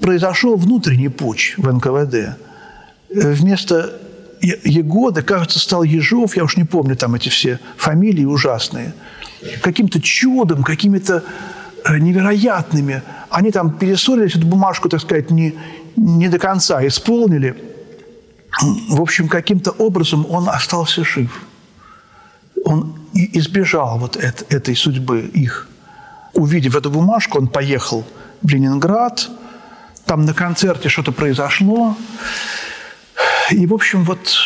произошел 0.00 0.56
внутренний 0.56 1.08
путь 1.08 1.54
в 1.56 1.72
НКВД. 1.72 2.36
Вместо 3.08 4.00
Егода, 4.40 5.22
кажется, 5.22 5.60
стал 5.60 5.84
Ежов, 5.84 6.36
я 6.36 6.42
уж 6.42 6.56
не 6.56 6.64
помню 6.64 6.96
там 6.96 7.14
эти 7.14 7.28
все 7.28 7.60
фамилии 7.76 8.24
ужасные. 8.24 8.92
Каким-то 9.62 10.00
чудом, 10.00 10.64
какими-то 10.64 11.22
э, 11.84 11.98
невероятными. 11.98 13.02
Они 13.30 13.52
там 13.52 13.70
перессорились, 13.70 14.34
эту 14.34 14.48
бумажку, 14.48 14.88
так 14.88 15.00
сказать, 15.00 15.30
не, 15.30 15.54
не 15.96 16.28
до 16.28 16.38
конца 16.38 16.86
исполнили. 16.86 17.54
В 18.88 19.00
общем, 19.00 19.28
каким-то 19.28 19.70
образом 19.70 20.26
он 20.30 20.48
остался 20.48 21.04
жив. 21.04 21.30
Он 22.64 22.98
избежал 23.14 23.98
вот 23.98 24.16
этой 24.16 24.76
судьбы 24.76 25.20
их. 25.20 25.68
Увидев 26.34 26.76
эту 26.76 26.90
бумажку, 26.90 27.38
он 27.38 27.48
поехал 27.48 28.04
в 28.42 28.48
Ленинград. 28.48 29.28
Там 30.04 30.24
на 30.24 30.34
концерте 30.34 30.88
что-то 30.88 31.12
произошло. 31.12 31.96
И, 33.50 33.66
в 33.66 33.74
общем, 33.74 34.04
вот 34.04 34.36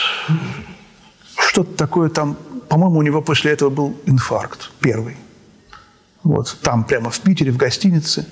что-то 1.39 1.75
такое 1.77 2.09
там... 2.09 2.37
По-моему, 2.69 3.01
у 3.01 3.03
него 3.03 3.21
после 3.21 3.53
этого 3.53 3.69
был 3.69 3.97
инфаркт 4.07 4.71
первый. 4.81 5.17
Вот 6.23 6.57
там, 6.63 6.85
прямо 6.85 7.11
в 7.11 7.21
Питере, 7.21 7.53
в 7.53 7.57
гостинице. 7.57 8.27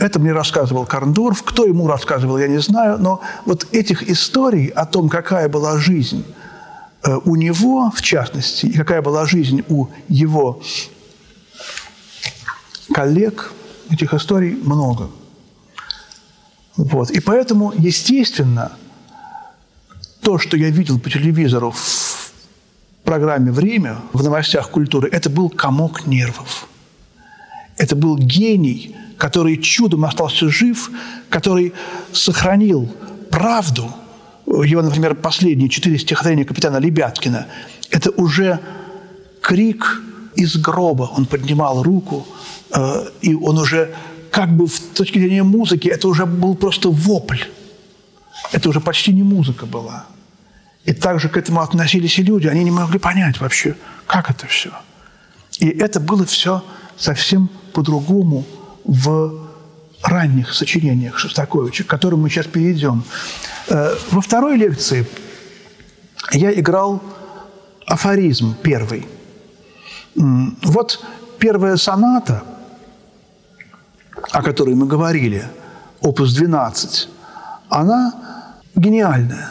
Это 0.00 0.18
мне 0.18 0.32
рассказывал 0.32 0.86
Карндорф. 0.86 1.42
Кто 1.42 1.66
ему 1.66 1.86
рассказывал, 1.86 2.38
я 2.38 2.48
не 2.48 2.58
знаю. 2.58 2.96
Но 2.98 3.20
вот 3.44 3.66
этих 3.70 4.08
историй 4.08 4.68
о 4.68 4.86
том, 4.86 5.10
какая 5.10 5.50
была 5.50 5.78
жизнь 5.78 6.24
э, 7.02 7.18
у 7.26 7.36
него, 7.36 7.90
в 7.94 8.00
частности, 8.00 8.64
и 8.64 8.72
какая 8.72 9.02
была 9.02 9.26
жизнь 9.26 9.62
у 9.68 9.88
его 10.08 10.62
коллег, 12.94 13.52
этих 13.90 14.14
историй 14.14 14.52
много. 14.52 15.10
Вот. 16.76 17.10
И 17.10 17.20
поэтому, 17.20 17.74
естественно, 17.76 18.72
то, 20.22 20.38
что 20.38 20.56
я 20.56 20.70
видел 20.70 20.98
по 20.98 21.10
телевизору 21.10 21.72
в 21.72 22.32
программе 23.04 23.52
«Время», 23.52 23.98
в 24.14 24.24
новостях 24.24 24.70
культуры, 24.70 25.10
это 25.12 25.28
был 25.28 25.50
комок 25.50 26.06
нервов. 26.06 26.68
Это 27.76 27.94
был 27.96 28.16
гений– 28.16 28.96
который 29.20 29.58
чудом 29.58 30.06
остался 30.06 30.48
жив, 30.48 30.90
который 31.28 31.74
сохранил 32.12 32.88
правду. 33.30 33.92
Его, 34.46 34.82
например, 34.82 35.14
последние 35.14 35.68
четыре 35.68 35.98
стихотворения 35.98 36.46
капитана 36.46 36.78
Лебяткина– 36.78 37.46
это 37.90 38.10
уже 38.12 38.58
крик 39.42 40.02
из 40.36 40.56
гроба. 40.56 41.10
Он 41.16 41.26
поднимал 41.26 41.82
руку, 41.82 42.26
э, 42.74 43.10
и 43.20 43.34
он 43.34 43.58
уже 43.58 43.94
как 44.30 44.56
бы 44.56 44.66
с 44.66 44.80
точки 44.80 45.18
зрения 45.18 45.42
музыки, 45.42 45.88
это 45.88 46.08
уже 46.08 46.24
был 46.24 46.54
просто 46.54 46.88
вопль. 46.88 47.42
Это 48.52 48.70
уже 48.70 48.80
почти 48.80 49.12
не 49.12 49.22
музыка 49.22 49.66
была. 49.66 50.06
И 50.86 50.94
также 50.94 51.28
к 51.28 51.36
этому 51.36 51.60
относились 51.60 52.18
и 52.18 52.22
люди. 52.22 52.48
Они 52.48 52.64
не 52.64 52.70
могли 52.70 52.98
понять 52.98 53.38
вообще, 53.40 53.76
как 54.06 54.30
это 54.30 54.46
все. 54.46 54.70
И 55.58 55.68
это 55.68 56.00
было 56.00 56.24
все 56.24 56.62
совсем 56.96 57.50
по-другому– 57.74 58.46
в 58.84 59.50
ранних 60.02 60.54
сочинениях 60.54 61.18
Шостаковича, 61.18 61.84
к 61.84 61.86
которым 61.86 62.22
мы 62.22 62.30
сейчас 62.30 62.46
перейдем. 62.46 63.04
Э, 63.68 63.94
во 64.10 64.20
второй 64.20 64.56
лекции 64.56 65.06
я 66.32 66.52
играл 66.52 67.02
афоризм 67.86 68.54
первый. 68.62 69.06
Вот 70.14 71.04
первая 71.38 71.76
соната, 71.76 72.42
о 74.30 74.42
которой 74.42 74.74
мы 74.74 74.86
говорили, 74.86 75.44
опус 76.00 76.34
12, 76.34 77.08
она 77.68 78.12
гениальная. 78.74 79.50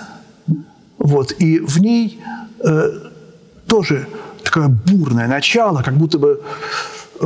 Вот, 0.97 1.31
и 1.39 1.59
в 1.59 1.79
ней 1.79 2.21
э, 2.59 2.91
тоже 3.67 4.07
такое 4.43 4.67
бурное 4.67 5.27
начало, 5.27 5.81
как 5.81 5.95
будто 5.95 6.19
бы 6.19 6.41
э, 7.19 7.25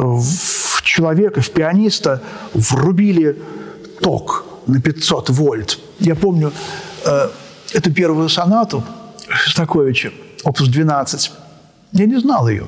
человека, 0.83 1.41
в 1.41 1.49
пианиста 1.49 2.21
врубили 2.53 3.41
ток 4.01 4.45
на 4.67 4.81
500 4.81 5.29
вольт. 5.29 5.79
Я 5.99 6.15
помню 6.15 6.51
э, 7.05 7.29
эту 7.73 7.91
первую 7.91 8.29
сонату 8.29 8.83
Шостаковича, 9.27 10.11
опус 10.43 10.67
12. 10.67 11.31
Я 11.93 12.05
не 12.05 12.19
знал 12.19 12.47
ее. 12.47 12.67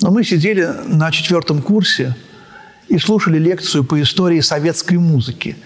Но 0.00 0.10
мы 0.10 0.24
сидели 0.24 0.68
на 0.86 1.12
четвертом 1.12 1.62
курсе 1.62 2.16
и 2.88 2.98
слушали 2.98 3.38
лекцию 3.38 3.84
по 3.84 4.00
истории 4.02 4.40
советской 4.40 4.96
музыки. 4.98 5.56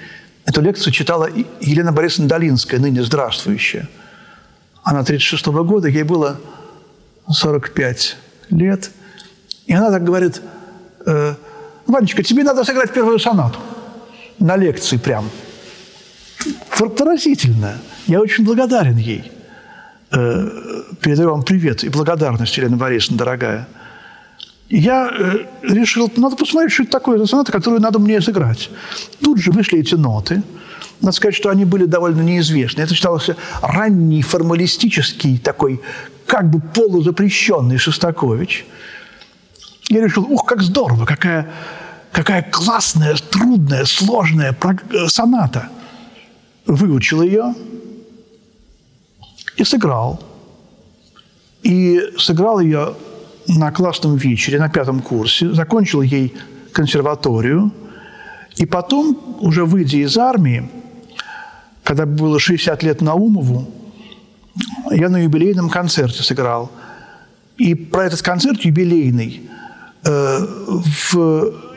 Эту 0.44 0.60
лекцию 0.60 0.92
читала 0.92 1.28
Елена 1.60 1.92
Борисовна 1.92 2.28
Долинская, 2.28 2.78
ныне 2.78 3.02
здравствующая. 3.02 3.88
Она 4.82 5.02
36 5.02 5.46
-го 5.46 5.64
года, 5.64 5.88
ей 5.88 6.04
было 6.04 6.38
45 7.28 8.16
лет. 8.50 8.90
И 9.66 9.72
она 9.72 9.90
так 9.90 10.04
говорит– 10.04 10.42
э, 11.06 11.34
Ванечка, 11.86 12.22
тебе 12.22 12.42
надо 12.42 12.64
сыграть 12.64 12.92
первую 12.92 13.18
сонату 13.18 13.58
на 14.38 14.56
лекции 14.56 14.96
прям. 14.96 15.30
Поразительно. 16.78 17.78
Я 18.06 18.20
очень 18.20 18.44
благодарен 18.44 18.96
ей. 18.96 19.32
Э, 20.12 20.48
передаю 21.00 21.30
вам 21.30 21.42
привет 21.42 21.84
и 21.84 21.88
благодарность, 21.88 22.56
Елена 22.56 22.76
Борисовна, 22.76 23.18
дорогая. 23.18 23.68
Я 24.68 25.08
э, 25.10 25.46
решил, 25.62 26.10
надо 26.16 26.36
посмотреть, 26.36 26.72
что 26.72 26.82
это 26.82 26.92
такое 26.92 27.18
за 27.18 27.26
соната, 27.26 27.52
которую 27.52 27.80
надо 27.80 27.98
мне 27.98 28.20
сыграть. 28.20 28.70
Тут 29.22 29.38
же 29.38 29.52
вышли 29.52 29.78
эти 29.78 29.94
ноты. 29.94 30.42
Надо 31.00 31.12
сказать, 31.16 31.34
что 31.34 31.50
они 31.50 31.64
были 31.64 31.84
довольно 31.84 32.22
неизвестны. 32.22 32.82
Это 32.82 32.94
считался 32.94 33.36
ранний 33.62 34.22
формалистический 34.22 35.38
такой, 35.38 35.80
как 36.26 36.50
бы 36.50 36.60
полузапрещенный 36.60 37.78
Шостакович. 37.78 38.66
Я 39.88 40.02
решил, 40.02 40.24
ух, 40.24 40.44
как 40.44 40.62
здорово, 40.62 41.04
какая, 41.04 41.52
какая 42.12 42.42
классная, 42.42 43.16
трудная, 43.16 43.84
сложная 43.84 44.56
э, 44.62 45.06
соната. 45.08 45.68
Выучил 46.66 47.22
ее 47.22 47.54
и 49.56 49.64
сыграл. 49.64 50.20
И 51.62 52.00
сыграл 52.18 52.60
ее 52.60 52.94
на 53.46 53.70
классном 53.70 54.16
вечере, 54.16 54.58
на 54.58 54.68
пятом 54.68 55.00
курсе, 55.00 55.52
закончил 55.54 56.02
ей 56.02 56.34
консерваторию, 56.72 57.72
и 58.56 58.66
потом, 58.66 59.38
уже 59.40 59.64
выйдя 59.64 59.98
из 59.98 60.16
армии, 60.18 60.68
когда 61.84 62.06
было 62.06 62.40
60 62.40 62.82
лет 62.82 63.00
Наумову, 63.00 63.70
я 64.90 65.08
на 65.08 65.18
юбилейном 65.18 65.68
концерте 65.68 66.22
сыграл. 66.22 66.70
И 67.58 67.74
про 67.74 68.06
этот 68.06 68.22
концерт 68.22 68.62
юбилейный 68.62 69.48
в 70.06 71.16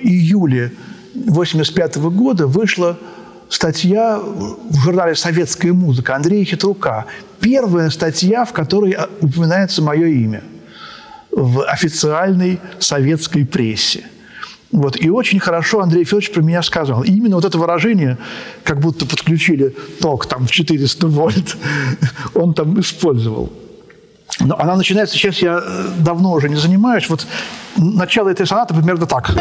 июле 0.01 0.71
1985 1.13 1.97
года 1.97 2.47
вышла 2.47 2.97
статья 3.49 4.19
в 4.19 4.79
журнале 4.83 5.15
«Советская 5.15 5.73
музыка» 5.73 6.15
Андрея 6.15 6.45
Хитрука. 6.45 7.05
Первая 7.39 7.89
статья, 7.89 8.45
в 8.45 8.53
которой 8.53 8.97
упоминается 9.21 9.81
мое 9.81 10.07
имя– 10.07 10.43
в 11.31 11.63
официальной 11.63 12.59
советской 12.79 13.45
прессе. 13.45 14.03
Вот. 14.71 14.99
И 15.01 15.09
очень 15.09 15.39
хорошо 15.39 15.81
Андрей 15.81 16.03
Федорович 16.03 16.31
про 16.31 16.41
меня 16.41 16.61
сказал. 16.61 17.03
И 17.03 17.11
именно 17.11 17.35
вот 17.35 17.45
это 17.45 17.57
выражение, 17.57 18.17
как 18.63 18.79
будто 18.79 19.05
подключили 19.05 19.75
ток 19.99 20.27
там 20.27 20.45
в 20.45 20.51
400 20.51 21.07
вольт, 21.07 21.57
он 22.35 22.53
там 22.53 22.79
использовал. 22.79 23.51
Но 24.39 24.55
она 24.59 24.75
начинается, 24.75 25.15
сейчас 25.15 25.39
я 25.39 25.61
э, 25.63 25.87
давно 25.97 26.31
уже 26.31 26.49
не 26.49 26.55
занимаюсь, 26.55 27.09
вот 27.09 27.27
начало 27.77 28.29
этой 28.29 28.45
сонаты 28.45 28.73
примерно 28.73 29.05
так. 29.05 29.35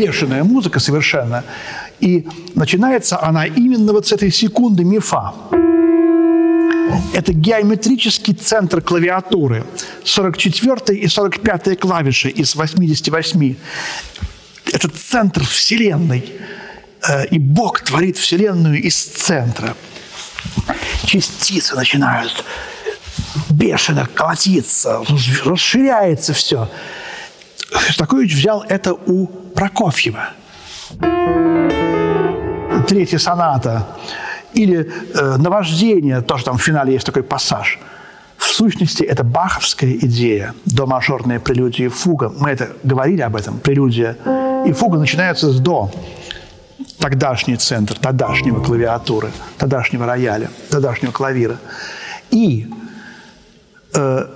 бешеная 0.00 0.44
музыка 0.44 0.80
совершенно. 0.80 1.44
И 2.00 2.26
начинается 2.54 3.22
она 3.22 3.44
именно 3.44 3.92
вот 3.92 4.06
с 4.06 4.12
этой 4.12 4.30
секунды 4.30 4.84
мифа. 4.84 5.32
Это 7.14 7.32
геометрический 7.32 8.34
центр 8.34 8.80
клавиатуры. 8.80 9.64
44 10.04 10.98
и 10.98 11.08
45 11.08 11.78
клавиши 11.78 12.28
из 12.28 12.54
88. 12.54 13.56
Это 14.72 14.88
центр 14.88 15.44
Вселенной. 15.44 16.32
Э, 17.08 17.26
и 17.26 17.38
Бог 17.38 17.80
творит 17.80 18.16
Вселенную 18.16 18.80
из 18.82 18.96
центра. 18.96 19.76
Частицы 21.04 21.74
начинают 21.74 22.44
бешено 23.50 24.06
колотиться, 24.06 25.02
расширяется 25.44 26.32
все. 26.32 26.68
Шостакович 27.86 28.34
взял 28.34 28.64
это 28.68 28.94
у 28.94 29.26
Прокофьева. 29.26 30.30
Третья 32.88 33.18
соната. 33.18 33.86
Или 34.54 34.90
э, 35.14 35.36
«Наваждение», 35.36 36.20
тоже 36.20 36.44
там 36.44 36.58
в 36.58 36.62
финале 36.62 36.92
есть 36.92 37.06
такой 37.06 37.22
пассаж. 37.22 37.78
В 38.36 38.46
сущности, 38.46 39.04
это 39.04 39.22
баховская 39.22 39.92
идея, 39.92 40.54
до 40.64 40.86
мажорная 40.86 41.38
прелюдия 41.40 41.86
и 41.86 41.88
фуга. 41.88 42.32
Мы 42.38 42.50
это 42.50 42.70
говорили 42.82 43.20
об 43.20 43.36
этом, 43.36 43.58
прелюдия 43.58 44.16
и 44.66 44.72
фуга 44.72 44.98
начинаются 44.98 45.50
с 45.52 45.60
до. 45.60 45.90
Тогдашний 46.98 47.56
центр, 47.56 47.98
тогдашнего 47.98 48.62
клавиатуры, 48.62 49.30
тогдашнего 49.58 50.06
рояля, 50.06 50.50
тогдашнего 50.70 51.12
клавира. 51.12 51.58
И 52.30 52.68
э, 53.94 54.26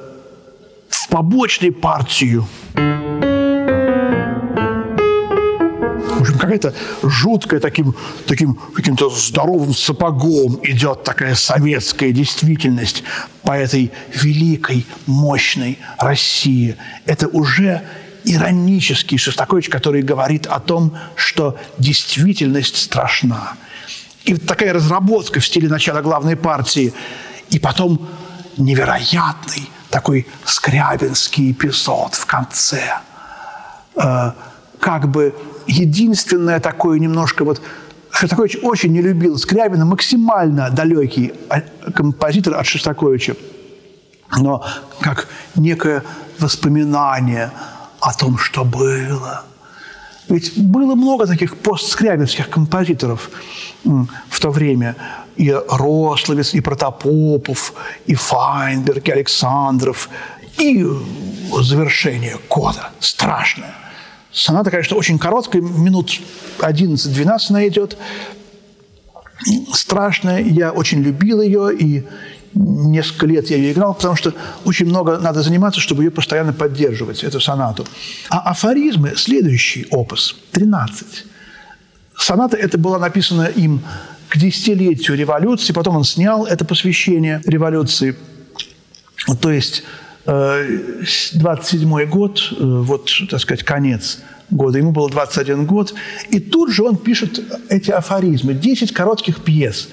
в 0.88 1.09
побочной 1.09 1.72
партию 1.72 2.46
какая-то 6.59 6.75
жуткая 7.03 7.61
таким, 7.61 7.95
таким 8.27 8.55
каким-то 8.55 9.11
здоровым 9.11 9.75
сапогом 9.75 10.61
идет 10.62 11.05
такая 11.05 11.35
советская 11.35 12.12
действительность 12.12 13.03
по 13.43 13.53
этой 13.53 13.93
великой, 14.12 14.87
мощной 15.07 15.79
России. 15.99 16.77
Это 17.07 17.29
уже 17.29 17.83
иронический 18.25 19.19
Шостакович, 19.19 19.69
который 19.69 20.03
говорит 20.03 20.47
о 20.47 20.61
том, 20.61 20.97
что 21.14 21.59
действительность 21.79 22.77
страшна. 22.77 23.55
И 24.25 24.35
такая 24.35 24.73
разработка 24.73 25.40
в 25.40 25.47
стиле 25.47 25.69
начала 25.69 26.01
главной 26.01 26.37
партии, 26.37 26.95
и 27.51 27.59
потом 27.59 28.09
невероятный 28.57 29.69
такой 29.90 30.27
скрябинский 30.47 31.53
эпизод 31.53 32.14
в 32.14 32.25
конце. 32.25 33.01
Э, 33.97 34.33
как 34.81 35.09
бы 35.09 35.35
единственное 35.66 36.61
такое 36.61 36.98
немножко 36.98 37.44
вот 37.44 37.61
Шостакович 38.11 38.59
очень 38.62 38.92
не 38.92 39.03
любил 39.03 39.38
Скрябина, 39.38 39.85
максимально 39.85 40.70
далекий 40.70 41.33
композитор 41.94 42.55
от 42.55 42.66
Шостаковича, 42.66 43.37
но 44.38 44.64
как 45.00 45.29
некое 45.57 46.03
воспоминание 46.38 47.50
о 48.00 48.12
том, 48.12 48.38
что 48.38 48.64
было. 48.64 49.44
Ведь 50.29 50.57
было 50.57 50.94
много 50.94 51.27
таких 51.27 51.57
постскрябинских 51.57 52.48
композиторов 52.48 53.31
в 53.85 54.40
то 54.40 54.50
время. 54.50 54.96
И 55.37 55.50
Рословец, 55.50 56.55
и 56.55 56.61
Протопопов, 56.61 57.74
и 58.07 58.14
Файнберг, 58.14 59.09
и 59.09 59.12
Александров. 59.12 60.09
И 60.59 60.87
завершение 61.61 62.38
кода 62.48 62.90
страшное. 63.00 63.74
Соната, 64.35 64.70
конечно, 64.73 64.97
очень 64.97 65.18
короткая, 65.18 65.62
минут 65.62 66.11
11-12 66.59 67.38
она 67.51 67.68
идет. 67.68 67.97
Страшная, 69.73 70.42
я 70.42 70.73
очень 70.73 71.03
любил 71.03 71.40
ее, 71.40 71.73
и 71.73 72.05
несколько 72.55 73.27
лет 73.27 73.49
я 73.51 73.57
ее 73.57 73.73
играл, 73.73 73.94
потому 73.94 74.16
что 74.16 74.35
очень 74.64 74.87
много 74.87 75.18
надо 75.18 75.42
заниматься, 75.42 75.81
чтобы 75.81 76.03
ее 76.03 76.11
постоянно 76.11 76.53
поддерживать, 76.53 77.23
эту 77.23 77.40
сонату. 77.40 77.87
А 78.29 78.40
афоризмы– 78.51 79.14
следующий 79.16 79.87
опус, 79.90 80.37
13. 80.51 81.27
Соната 82.16 82.57
эта 82.57 82.77
была 82.77 82.99
написана 82.99 83.44
им 83.44 83.83
к 84.29 84.37
десятилетию 84.37 85.16
революции, 85.16 85.73
потом 85.73 85.97
он 85.97 86.05
снял 86.05 86.44
это 86.44 86.64
посвящение 86.64 87.40
революции. 87.44 88.16
То 89.40 89.53
есть 89.53 89.85
27 90.26 92.04
год, 92.06 92.40
э, 92.52 92.54
вот, 92.58 93.10
так 93.30 93.40
сказать, 93.40 93.62
конец 93.62 94.20
года, 94.50 94.78
ему 94.78 94.92
было 94.92 95.10
21 95.10 95.66
год, 95.66 95.94
и 96.30 96.40
тут 96.40 96.72
же 96.72 96.82
он 96.82 96.96
пишет 96.96 97.42
эти 97.68 97.90
афоризмы, 97.90 98.54
10 98.54 98.92
коротких 98.92 99.42
пьес. 99.42 99.88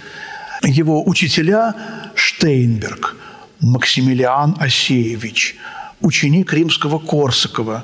Его 0.63 1.07
учителя 1.07 1.75
Штейнберг, 2.15 3.17
Максимилиан 3.59 4.55
Осеевич, 4.59 5.57
ученик 5.99 6.53
римского 6.53 6.99
Корсакова, 6.99 7.83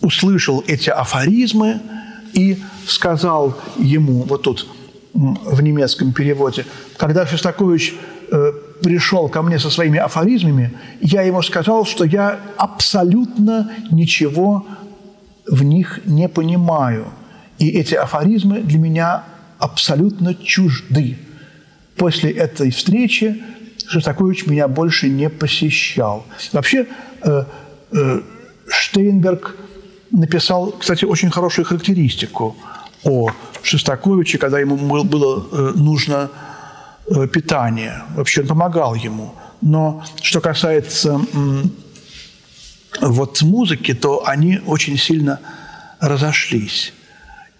услышал 0.00 0.64
эти 0.66 0.90
афоризмы 0.90 1.80
и 2.32 2.58
сказал 2.86 3.58
ему, 3.78 4.22
вот 4.22 4.42
тут 4.42 4.66
в 5.12 5.62
немецком 5.62 6.12
переводе, 6.12 6.64
когда 6.96 7.26
Шостакович 7.26 7.92
э, 7.92 8.11
пришел 8.82 9.28
ко 9.28 9.42
мне 9.42 9.58
со 9.58 9.70
своими 9.70 9.98
афоризмами, 9.98 10.72
я 11.00 11.22
ему 11.22 11.42
сказал, 11.42 11.84
что 11.84 12.04
я 12.04 12.40
абсолютно 12.56 13.70
ничего 13.90 14.66
в 15.46 15.62
них 15.62 16.00
не 16.04 16.28
понимаю. 16.28 17.06
И 17.58 17.68
эти 17.68 17.94
афоризмы 17.94 18.60
для 18.60 18.78
меня 18.78 19.24
абсолютно 19.58 20.34
чужды. 20.34 21.16
После 21.96 22.30
этой 22.30 22.70
встречи 22.70 23.42
Шостакович 23.86 24.46
меня 24.46 24.68
больше 24.68 25.08
не 25.08 25.28
посещал. 25.28 26.24
Вообще, 26.52 26.86
э, 27.22 27.44
э, 27.92 28.20
Штейнберг 28.68 29.56
написал, 30.10 30.72
кстати, 30.72 31.04
очень 31.04 31.30
хорошую 31.30 31.64
характеристику 31.66 32.56
о 33.04 33.30
Шостаковиче, 33.62 34.38
когда 34.38 34.58
ему 34.58 34.76
было 35.04 35.46
э, 35.52 35.72
нужно 35.74 36.30
э, 37.06 37.26
питания. 37.26 38.04
Вообще 38.16 38.42
он 38.42 38.48
помогал 38.48 38.94
ему. 38.94 39.34
Но 39.60 40.02
что 40.20 40.40
касается 40.40 41.20
вот 43.00 43.42
музыки, 43.42 43.94
то 43.94 44.26
они 44.26 44.60
очень 44.66 44.98
сильно 44.98 45.40
разошлись. 46.00 46.92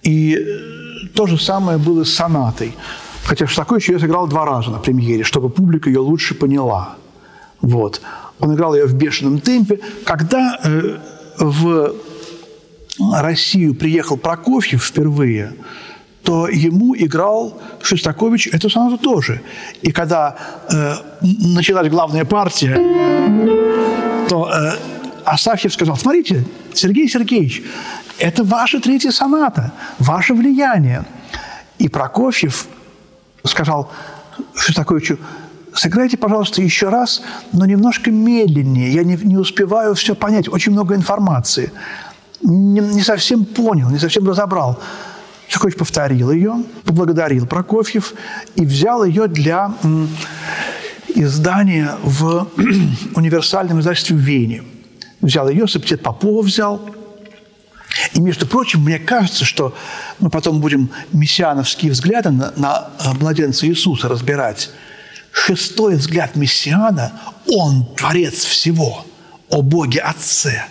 И 0.02 0.34
э, 0.34 1.08
то 1.14 1.26
же 1.26 1.38
самое 1.38 1.78
было 1.78 2.04
с 2.04 2.14
сонатой. 2.14 2.74
Хотя 3.24 3.46
Шостакович 3.46 3.90
ее 3.90 3.98
сыграл 4.00 4.26
два 4.26 4.44
раза 4.44 4.70
на 4.70 4.78
премьере, 4.78 5.22
чтобы 5.22 5.48
публика 5.48 5.88
ее 5.88 6.00
лучше 6.00 6.34
поняла. 6.34 6.96
Вот. 7.60 8.00
Он 8.40 8.54
играл 8.54 8.74
ее 8.74 8.86
в 8.86 8.94
бешеном 8.94 9.40
темпе. 9.40 9.78
Когда 10.04 10.58
э, 10.64 10.98
в 11.38 11.94
Россию 12.98 13.74
приехал 13.74 14.16
Прокофьев 14.16 14.84
впервые, 14.84 15.52
то 16.22 16.48
ему 16.48 16.94
играл 16.96 17.60
Шостакович 17.82 18.48
эту 18.48 18.70
сонату 18.70 18.98
тоже. 18.98 19.40
И 19.82 19.90
когда 19.90 20.36
э, 20.70 20.94
началась 21.20 21.88
главная 21.90 22.24
партия, 22.24 22.76
то 24.28 24.50
э, 24.50 24.72
Астафьев 25.24 25.72
сказал, 25.72 25.96
смотрите, 25.96 26.44
Сергей 26.74 27.08
Сергеевич, 27.08 27.62
это 28.18 28.44
ваша 28.44 28.80
третья 28.80 29.10
соната, 29.10 29.72
ваше 29.98 30.34
влияние. 30.34 31.04
И 31.78 31.88
Прокофьев 31.88 32.68
сказал 33.44 33.90
Шостаковичу, 34.54 35.18
сыграйте, 35.74 36.16
пожалуйста, 36.16 36.62
еще 36.62 36.88
раз, 36.88 37.22
но 37.52 37.66
немножко 37.66 38.10
медленнее. 38.12 38.92
Я 38.92 39.02
не, 39.02 39.16
не 39.16 39.36
успеваю 39.36 39.94
все 39.94 40.14
понять, 40.14 40.48
очень 40.48 40.72
много 40.72 40.94
информации. 40.94 41.72
Не, 42.42 42.80
не 42.80 43.02
совсем 43.02 43.44
понял, 43.44 43.90
не 43.90 43.98
совсем 43.98 44.28
разобрал. 44.28 44.78
Шостакович 45.52 45.76
повторил 45.76 46.32
ее, 46.32 46.64
поблагодарил 46.84 47.46
Прокофьев 47.46 48.14
и 48.56 48.64
взял 48.64 49.04
ее 49.04 49.26
для 49.28 49.74
издания 51.14 51.96
в 52.02 52.48
универсальном 53.14 53.80
издательстве 53.80 54.16
в 54.16 54.20
Вене. 54.20 54.62
Взял 55.20 55.50
ее, 55.50 55.68
Септет 55.68 56.02
Попова 56.02 56.42
взял– 56.42 56.80
и, 58.14 58.20
между 58.20 58.46
прочим, 58.46 58.80
мне 58.80 58.98
кажется, 58.98 59.44
что 59.44 59.76
мы 60.18 60.30
потом 60.30 60.62
будем 60.62 60.90
мессиановские 61.12 61.92
взгляды 61.92 62.30
на, 62.30 62.50
на 62.56 62.88
э, 62.98 63.12
младенца 63.20 63.66
Иисуса 63.66 64.08
разбирать. 64.08 64.70
Шестой 65.30 65.96
взгляд 65.96 66.34
мессиана– 66.34 67.12
он 67.46 67.86
творец 67.94 68.44
всего, 68.44 69.04
о 69.50 69.60
Боге 69.60 70.00
Отце. 70.00 70.64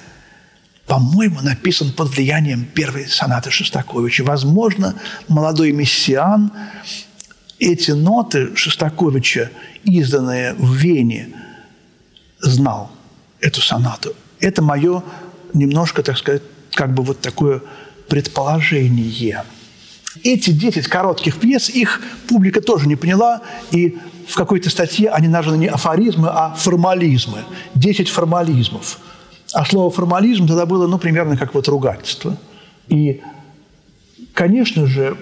По-моему, 0.87 1.39
написан 1.41 1.91
под 1.91 2.09
влиянием 2.09 2.65
первой 2.65 3.07
сонаты 3.07 3.51
Шостаковича. 3.51 4.23
Возможно, 4.23 4.95
молодой 5.27 5.71
мессиан 5.71 6.51
эти 7.59 7.91
ноты 7.91 8.55
Шостаковича, 8.55 9.51
изданные 9.83 10.53
в 10.55 10.73
Вене, 10.73 11.29
знал 12.39 12.91
эту 13.39 13.61
сонату. 13.61 14.15
Это 14.39 14.61
мое 14.63 15.03
немножко, 15.53 16.01
так 16.01 16.17
сказать, 16.17 16.41
как 16.73 16.93
бы 16.93 17.03
вот 17.03 17.21
такое 17.21 17.61
предположение. 18.09 19.43
Эти 20.23 20.49
10 20.49 20.87
коротких 20.87 21.39
пьес, 21.39 21.69
их 21.69 22.01
публика 22.27 22.61
тоже 22.61 22.87
не 22.87 22.95
поняла, 22.95 23.41
и 23.71 23.97
в 24.27 24.35
какой-то 24.35 24.69
статье 24.69 25.09
они 25.09 25.27
названы 25.27 25.57
не 25.57 25.67
афоризмы, 25.67 26.29
а 26.29 26.55
формализмы. 26.55 27.39
10 27.75 28.09
формализмов. 28.09 28.99
А 29.53 29.65
слово 29.65 29.91
формализм 29.91 30.47
тогда 30.47 30.65
было, 30.65 30.87
ну, 30.87 30.97
примерно 30.97 31.37
как 31.37 31.53
вот 31.53 31.67
ругательство. 31.67 32.37
И, 32.87 33.21
конечно 34.33 34.85
же, 34.85 35.17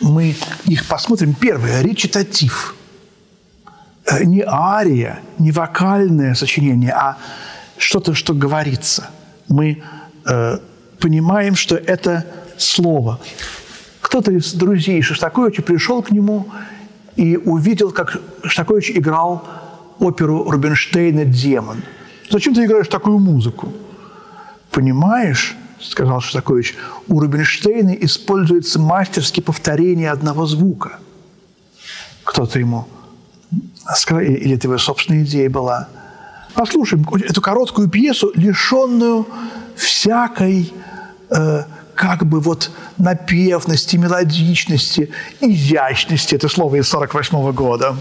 мы 0.00 0.34
их 0.66 0.86
посмотрим. 0.86 1.34
Первое– 1.34 1.80
речитатив. 1.82 2.74
Э, 4.04 4.24
не 4.24 4.42
ария, 4.46 5.20
не 5.38 5.52
вокальное 5.52 6.34
сочинение, 6.34 6.92
а 6.92 7.16
что-то, 7.78 8.14
что 8.14 8.34
говорится. 8.34 9.10
Мы 9.48 9.82
Э, 10.26 10.58
понимаем, 10.98 11.54
что 11.54 11.76
это 11.76 12.26
слово. 12.56 13.20
Кто-то 14.00 14.32
из 14.32 14.54
друзей 14.54 15.02
Шостаковича 15.02 15.62
пришел 15.62 16.02
к 16.02 16.10
нему 16.10 16.48
и 17.14 17.36
увидел, 17.36 17.92
как 17.92 18.18
Шостакович 18.42 18.92
играл 18.92 19.44
оперу 19.98 20.50
Рубинштейна 20.50 21.24
«Демон». 21.24 21.82
«Зачем 22.30 22.54
ты 22.54 22.64
играешь 22.64 22.88
такую 22.88 23.18
музыку?» 23.18 23.72
«Понимаешь,— 24.70 25.56
сказал 25.80 26.20
Шостакович,— 26.20 26.74
у 27.08 27.20
Рубинштейна 27.20 27.92
используется 27.92 28.78
мастерски 28.78 29.40
повторение 29.40 30.10
одного 30.10 30.46
звука». 30.46 30.98
Кто-то 32.24 32.58
ему 32.58 32.86
сказал, 33.94 34.22
или 34.22 34.56
это 34.56 34.66
его 34.66 34.78
собственная 34.78 35.24
идея 35.24 35.50
была. 35.50 35.88
Послушаем 36.54 37.06
эту 37.22 37.40
короткую 37.40 37.88
пьесу, 37.88 38.32
лишенную 38.34 39.26
всякой 39.76 40.72
э, 41.30 41.62
как 41.94 42.24
бы 42.26 42.40
вот 42.40 42.70
напевности, 42.98 43.96
мелодичности, 43.96 45.10
изящности. 45.40 46.34
Это 46.34 46.48
слово 46.48 46.76
из 46.76 46.88
48 46.88 47.52
года. 47.52 47.96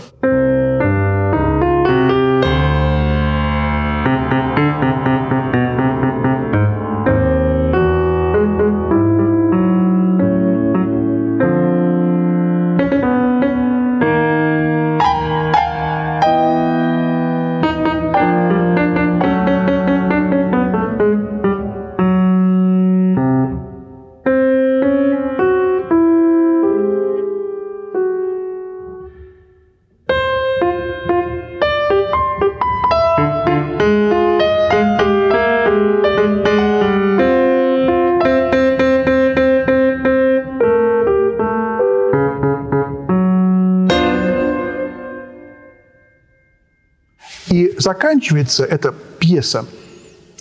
Заканчивается 47.96 48.66
эта 48.66 48.92
пьеса, 48.92 49.66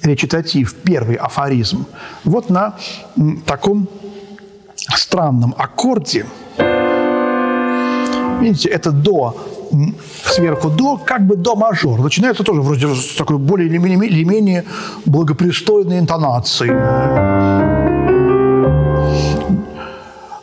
речитатив, 0.03 0.75
первый 0.75 1.17
афоризм, 1.17 1.87
вот 2.25 2.51
на 2.51 2.75
таком 3.47 3.89
странном 4.97 5.55
аккорде. 5.57 6.27
Видите, 8.41 8.69
это 8.69 8.91
до, 8.91 9.37
сверху 10.25 10.69
до, 10.69 10.97
как 10.97 11.27
бы 11.27 11.37
до 11.37 11.55
мажор. 11.55 12.01
Начинается 12.01 12.43
тоже 12.43 12.61
вроде 12.61 12.95
с 12.95 13.15
такой 13.15 13.39
более 13.39 13.69
или 13.69 13.79
менее, 13.79 14.09
или 14.09 14.25
менее 14.25 14.65
благопристойной 15.07 16.01
интонацией. 16.01 16.73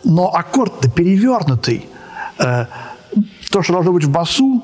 Но 0.03 0.34
аккорд-то 0.34 0.89
перевернутый. 0.89 1.86
Э, 2.39 2.66
то, 3.51 3.62
что 3.62 3.74
должно 3.74 3.91
быть 3.91 4.05
в 4.05 4.09
басу, 4.09 4.64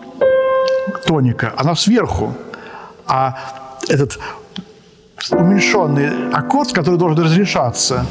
тоника, 1.05 1.53
она 1.57 1.75
сверху. 1.75 2.35
А 3.05 3.37
этот 3.87 4.19
уменьшенный 5.31 6.31
аккорд, 6.33 6.73
который 6.73 6.97
должен 6.97 7.23
разрешаться, 7.23 8.05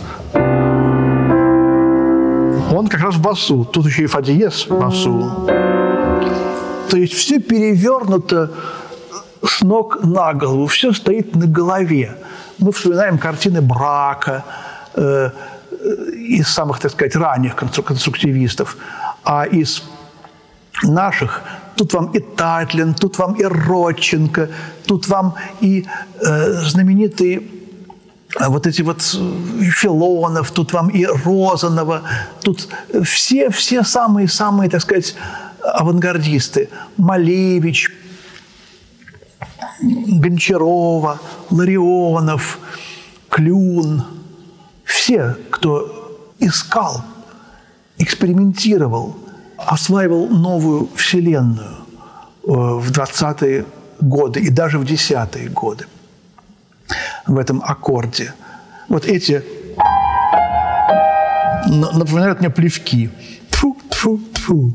он 2.72 2.88
как 2.88 3.00
раз 3.00 3.14
в 3.14 3.22
басу. 3.22 3.64
Тут 3.64 3.86
еще 3.86 4.02
и 4.02 4.06
фа 4.06 4.22
диез 4.22 4.66
в 4.66 4.78
басу. 4.78 5.46
То 6.90 6.96
есть 6.96 7.14
все 7.14 7.40
перевернуто 7.40 8.50
с 9.44 9.62
ног 9.62 10.02
на 10.02 10.32
голову, 10.32 10.66
все 10.66 10.92
стоит 10.92 11.34
на 11.36 11.46
голове. 11.46 12.16
Мы 12.58 12.72
вспоминаем 12.72 13.18
картины 13.18 13.60
брака 13.60 14.44
э, 14.94 15.30
из 16.14 16.48
самых, 16.48 16.80
так 16.80 16.92
сказать, 16.92 17.16
ранних 17.16 17.54
конструктивистов, 17.54 18.76
а 19.24 19.44
из 19.44 19.82
наших 20.82 21.42
Тут 21.76 21.92
вам 21.92 22.06
и 22.06 22.20
Татлин, 22.20 22.94
тут 22.94 23.18
вам 23.18 23.34
и 23.34 23.44
Родченко, 23.44 24.48
тут 24.86 25.08
вам 25.08 25.34
и 25.60 25.86
э, 26.20 26.52
знаменитые 26.62 27.42
э, 28.40 28.48
вот 28.48 28.66
эти 28.66 28.80
вот 28.80 29.00
э, 29.14 29.64
Филонов, 29.64 30.50
тут 30.52 30.72
вам 30.72 30.88
и 30.88 31.04
Розанова, 31.04 32.02
тут 32.42 32.68
все, 33.04 33.50
все 33.50 33.82
самые-самые, 33.82 34.70
так 34.70 34.80
сказать, 34.80 35.14
авангардисты. 35.62 36.70
Малевич, 36.96 37.90
Гончарова, 39.82 41.20
Ларионов, 41.50 42.58
Клюн. 43.28 44.02
Все, 44.84 45.36
кто 45.50 46.32
искал, 46.38 47.04
экспериментировал– 47.98 49.16
осваивал 49.58 50.28
новую 50.28 50.88
вселенную 50.94 51.76
э, 52.44 52.48
в 52.48 52.90
20-е 52.90 53.64
годы 54.00 54.40
и 54.40 54.50
даже 54.50 54.78
в 54.78 54.84
10-е 54.84 55.48
годы 55.48 55.86
в 57.26 57.38
этом 57.38 57.62
аккорде. 57.64 58.32
Вот 58.88 59.06
эти 59.06 59.42
напоминают 61.66 62.40
мне 62.40 62.50
плевки. 62.50 63.10
Тьфу, 63.50 63.76
тьфу, 63.90 64.20
тьфу. 64.34 64.72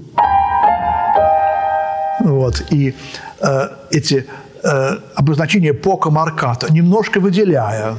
Вот. 2.19 2.63
И 2.71 2.93
э, 3.39 3.67
эти 3.91 4.25
э, 4.63 4.97
обозначения 5.15 5.73
пока 5.73 6.09
марката, 6.09 6.71
немножко 6.71 7.19
выделяя. 7.19 7.95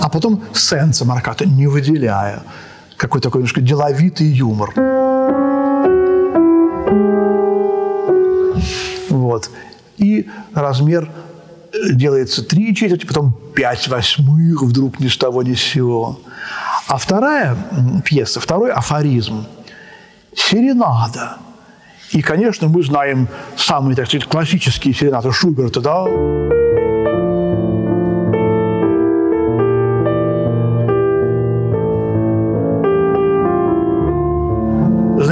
А 0.00 0.08
потом 0.08 0.42
сенса 0.54 1.04
марката, 1.04 1.46
не 1.46 1.66
выделяя. 1.66 2.42
Какой 2.96 3.20
такой 3.20 3.40
немножко 3.40 3.60
деловитый 3.60 4.26
юмор. 4.26 4.72
Вот. 9.08 9.50
И 9.96 10.28
размер 10.54 11.10
делается 11.92 12.44
три 12.44 12.74
четверти, 12.74 13.06
потом 13.06 13.32
пять 13.54 13.88
восьмых 13.88 14.62
вдруг 14.62 15.00
ни 15.00 15.08
с 15.08 15.16
того 15.16 15.42
ни 15.42 15.54
с 15.54 15.60
сего. 15.60 16.20
А 16.88 16.98
вторая 16.98 17.56
пьеса, 18.04 18.40
второй 18.40 18.70
афоризм– 18.70 19.46
серенада. 20.34 21.38
И, 22.10 22.22
конечно, 22.22 22.68
мы 22.68 22.82
знаем 22.82 23.28
самые, 23.56 23.96
так 23.96 24.06
сказать, 24.06 24.28
классические 24.28 24.94
серенады 24.94 25.32
Шуберта, 25.32 25.80
да? 25.80 26.04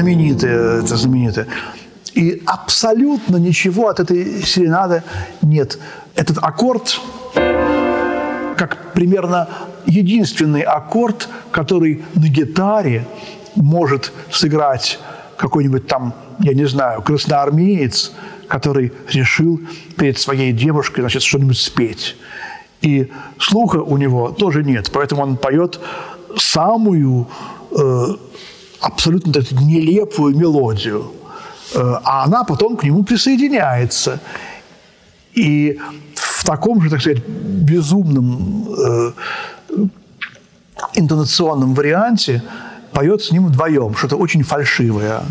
Знаменитые, 0.02 0.80
это 0.80 0.96
знаменитые. 0.96 1.46
И 2.14 2.42
абсолютно 2.44 3.36
ничего 3.36 3.86
от 3.86 4.00
этой 4.00 4.42
серенады 4.42 5.04
нет. 5.42 5.78
Этот 6.16 6.38
аккорд 6.42 7.00
как 8.56 8.92
примерно 8.94 9.48
единственный 9.86 10.62
аккорд, 10.62 11.28
который 11.52 12.02
на 12.14 12.26
гитаре 12.26 13.06
может 13.54 14.12
сыграть 14.32 14.98
какой-нибудь 15.36 15.86
там, 15.86 16.14
я 16.40 16.52
не 16.52 16.64
знаю, 16.64 17.02
красноармеец, 17.02 18.12
который 18.48 18.92
решил 19.08 19.60
перед 19.96 20.18
своей 20.18 20.52
девушкой, 20.52 21.02
значит, 21.02 21.22
что-нибудь 21.22 21.58
спеть. 21.58 22.16
И 22.80 23.08
слуха 23.38 23.76
у 23.76 23.96
него 23.96 24.32
тоже 24.32 24.64
нет, 24.64 24.90
поэтому 24.92 25.22
он 25.22 25.36
поет 25.36 25.78
самую 26.36 27.28
э, 27.70 28.16
абсолютно 28.82 29.32
так, 29.32 29.50
нелепую 29.52 30.36
мелодию, 30.36 31.12
э, 31.74 31.78
а 32.04 32.24
она 32.24 32.44
потом 32.44 32.76
к 32.76 32.84
нему 32.84 33.04
присоединяется. 33.04 34.20
И 35.34 35.78
в 36.14 36.44
таком 36.44 36.82
же, 36.82 36.90
так 36.90 37.00
сказать, 37.00 37.22
безумном 37.26 38.68
э, 38.76 39.12
интонационном 40.94 41.74
варианте 41.74 42.42
поет 42.92 43.22
с 43.22 43.30
ним 43.30 43.46
вдвоем, 43.46 43.94
что-то 43.94 44.16
очень 44.16 44.42
фальшивое. 44.42 45.22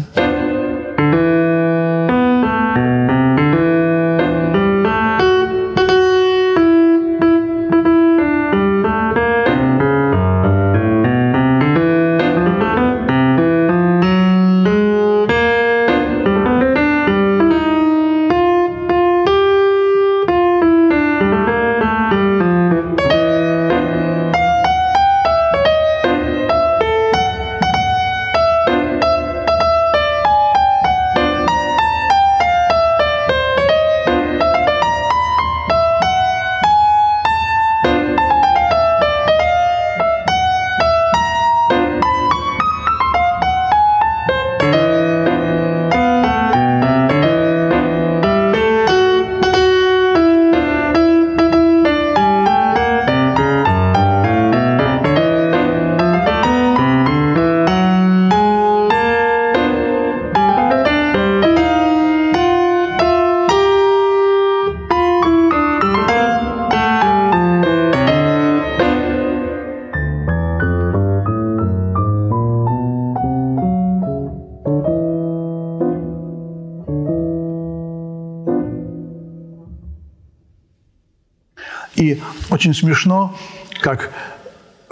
Очень 82.72 82.88
смешно, 82.88 83.36
как 83.82 84.12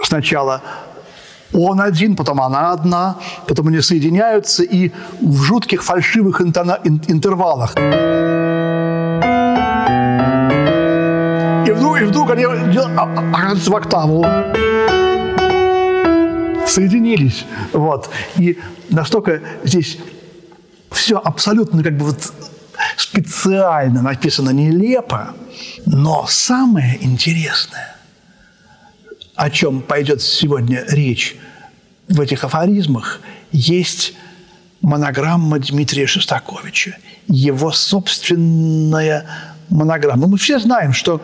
сначала 0.02 0.62
он 1.52 1.80
один, 1.80 2.14
потом 2.14 2.40
она 2.40 2.72
одна, 2.72 3.16
потом 3.48 3.68
они 3.68 3.80
соединяются 3.80 4.62
и 4.62 4.92
в 5.20 5.42
жутких 5.42 5.82
фальшивых 5.82 6.40
интервалах. 6.40 7.74
И 11.66 11.72
вдруг, 11.72 12.00
и 12.00 12.04
вдруг 12.04 12.30
они 12.30 12.44
а, 12.44 12.52
а, 12.96 13.30
оказываются 13.32 13.70
в 13.70 13.76
октаву. 13.76 14.26
Соединились. 16.66 17.46
Вот. 17.72 18.10
И 18.36 18.58
настолько 18.90 19.40
здесь 19.64 19.98
все 20.92 21.16
абсолютно 21.16 21.82
как 21.82 21.96
бы 21.96 22.04
вот 22.04 22.32
специально 23.00 24.02
написано 24.02 24.50
нелепо, 24.50 25.34
но 25.86 26.26
самое 26.28 27.02
интересное, 27.02 27.96
о 29.34 29.50
чем 29.50 29.80
пойдет 29.80 30.20
сегодня 30.22 30.84
речь 30.88 31.36
в 32.08 32.20
этих 32.20 32.44
афоризмах, 32.44 33.20
есть 33.52 34.14
монограмма 34.82 35.58
Дмитрия 35.58 36.06
Шостаковича, 36.06 36.98
его 37.26 37.72
собственная 37.72 39.26
монограмма. 39.70 40.26
Мы 40.26 40.36
все 40.36 40.58
знаем, 40.58 40.92
что 40.92 41.22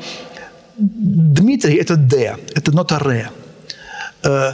Дмитрий– 0.78 1.74
это 1.76 1.96
«Д», 1.96 2.36
это 2.54 2.72
нота 2.72 2.98
«Ре». 2.98 3.30
Э, 4.22 4.52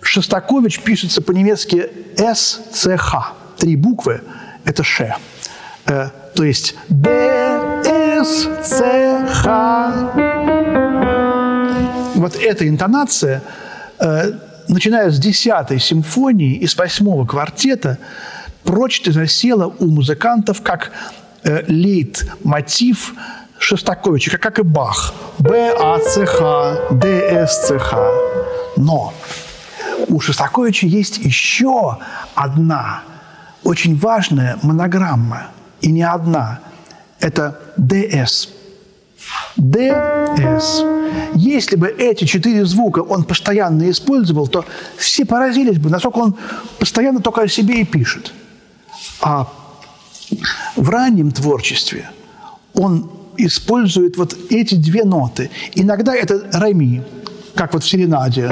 Шостакович 0.00 0.80
пишется 0.80 1.22
по-немецки 1.22 1.90
«СЦХ». 2.16 3.32
Три 3.58 3.76
буквы– 3.76 4.22
это 4.64 4.82
«Ш». 4.82 5.16
То 6.34 6.42
есть 6.44 6.74
«Д», 6.88 7.10
«С», 7.84 8.48
«Ц», 8.64 9.26
«Х». 9.32 10.12
Вот 12.14 12.36
эта 12.36 12.66
интонация, 12.68 13.42
э, 14.00 14.32
начиная 14.68 15.10
с 15.10 15.18
десятой 15.18 15.78
симфонии 15.78 16.56
и 16.56 16.66
с 16.66 16.76
восьмого 16.76 17.26
квартета, 17.26 17.98
прочно 18.64 19.12
засела 19.12 19.72
у 19.78 19.86
музыкантов 19.86 20.62
как 20.62 20.90
э, 21.44 21.64
лейт-мотив 21.68 23.14
Шостаковича, 23.58 24.36
как 24.38 24.58
и 24.58 24.62
Бах. 24.62 25.14
Б, 25.38 25.74
А, 25.78 25.98
Ц, 26.00 26.26
Х, 26.26 26.78
Д, 26.90 27.46
С, 27.46 27.68
Ц, 27.68 27.78
Х. 27.78 27.96
Но 28.76 29.12
у 30.08 30.20
Шостаковича 30.20 30.86
есть 30.86 31.18
еще 31.18 31.98
одна 32.34 33.02
очень 33.62 33.96
важная 33.96 34.58
монограмма, 34.62 35.48
и 35.84 35.92
не 35.92 36.02
одна. 36.02 36.60
Это 37.20 37.60
ДС. 37.76 38.48
ДС. 39.56 40.82
Если 41.34 41.76
бы 41.76 41.88
эти 41.88 42.24
четыре 42.24 42.64
звука 42.64 43.00
он 43.00 43.24
постоянно 43.24 43.90
использовал, 43.90 44.48
то 44.48 44.64
все 44.96 45.26
поразились 45.26 45.78
бы, 45.78 45.90
насколько 45.90 46.18
он 46.18 46.36
постоянно 46.78 47.20
только 47.20 47.42
о 47.42 47.48
себе 47.48 47.82
и 47.82 47.84
пишет. 47.84 48.32
А 49.20 49.46
в 50.76 50.88
раннем 50.88 51.30
творчестве 51.30 52.08
он 52.72 53.10
использует 53.36 54.16
вот 54.16 54.36
эти 54.50 54.76
две 54.76 55.04
ноты. 55.04 55.50
Иногда 55.74 56.14
это 56.14 56.48
ре 56.52 57.04
как 57.54 57.74
вот 57.74 57.84
в 57.84 57.88
серенаде. 57.88 58.48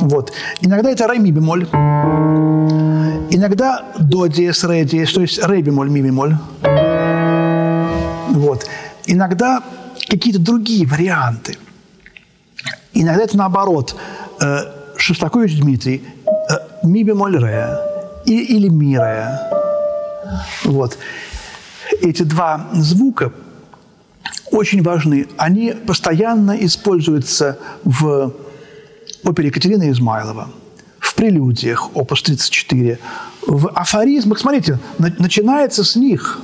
Вот. 0.00 0.32
Иногда 0.60 0.90
это 0.90 1.08
ре 1.08 1.18
бемоль. 1.18 1.66
Иногда 3.30 3.84
до 3.98 4.26
диез 4.26 4.64
ре 4.64 4.84
диез, 4.84 5.12
то 5.12 5.20
есть 5.20 5.42
ре 5.44 5.62
бемоль 5.62 5.90
ми 5.90 6.02
бемоль. 6.02 6.36
Вот. 8.30 8.66
Иногда 9.06 9.62
какие-то 10.08 10.40
другие 10.40 10.86
варианты. 10.86 11.56
Иногда 12.92 13.24
это 13.24 13.36
наоборот. 13.36 13.96
Э, 14.40 14.60
Шостакович 14.96 15.60
Дмитрий, 15.60 16.02
э, 16.26 16.54
ми 16.82 17.04
бемоль 17.04 17.38
ре 17.38 17.78
или, 18.26 18.68
ми 18.68 18.96
ре. 18.96 19.28
Вот. 20.64 20.98
Эти 22.02 22.22
два 22.22 22.66
звука 22.72 23.32
очень 24.50 24.82
важны. 24.82 25.28
Они 25.36 25.72
постоянно 25.72 26.52
используются 26.52 27.58
в 27.84 28.32
опере 29.24 29.48
Екатерины 29.48 29.90
Измайлова, 29.90 30.48
прелюдиях, 31.16 31.96
опус 31.96 32.22
34, 32.22 32.98
в 33.46 33.70
афоризмах. 33.74 34.38
Смотрите, 34.38 34.78
начинается 34.98 35.82
с 35.82 35.96
них. 35.96 36.38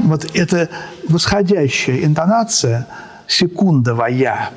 Вот 0.00 0.26
эта 0.34 0.68
восходящая 1.08 2.04
интонация, 2.04 2.86
секундовая, 3.26 4.50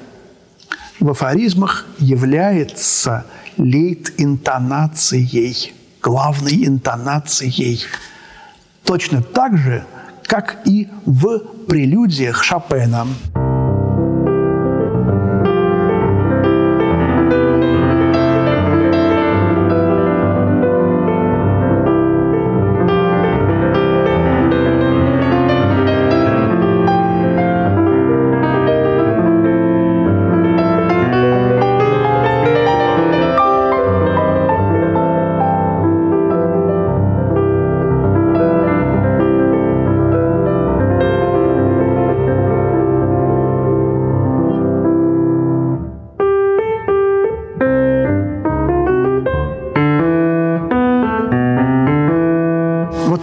в 1.00 1.10
афоризмах 1.10 1.86
является 2.00 3.26
лейт-интонацией, 3.58 5.74
главной 6.02 6.66
интонацией. 6.66 7.86
Точно 8.86 9.22
так 9.22 9.58
же, 9.58 9.86
как 10.24 10.62
и 10.66 10.88
в 11.06 11.40
прелюдиях 11.68 12.44
Шопена. 12.44 13.06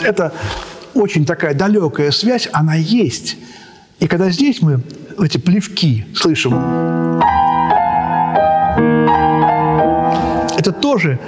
Это 0.09 0.33
очень 0.95 1.27
такая 1.27 1.55
далекая 1.55 2.11
связь, 2.11 2.49
она 2.53 2.75
есть. 2.75 3.37
И 4.01 4.09
когда 4.09 4.31
здесь 4.31 4.63
мы 4.63 4.81
эти 5.23 5.39
плевки 5.39 6.07
слышим, 6.15 6.55
это 10.57 10.73
тоже 10.73 11.21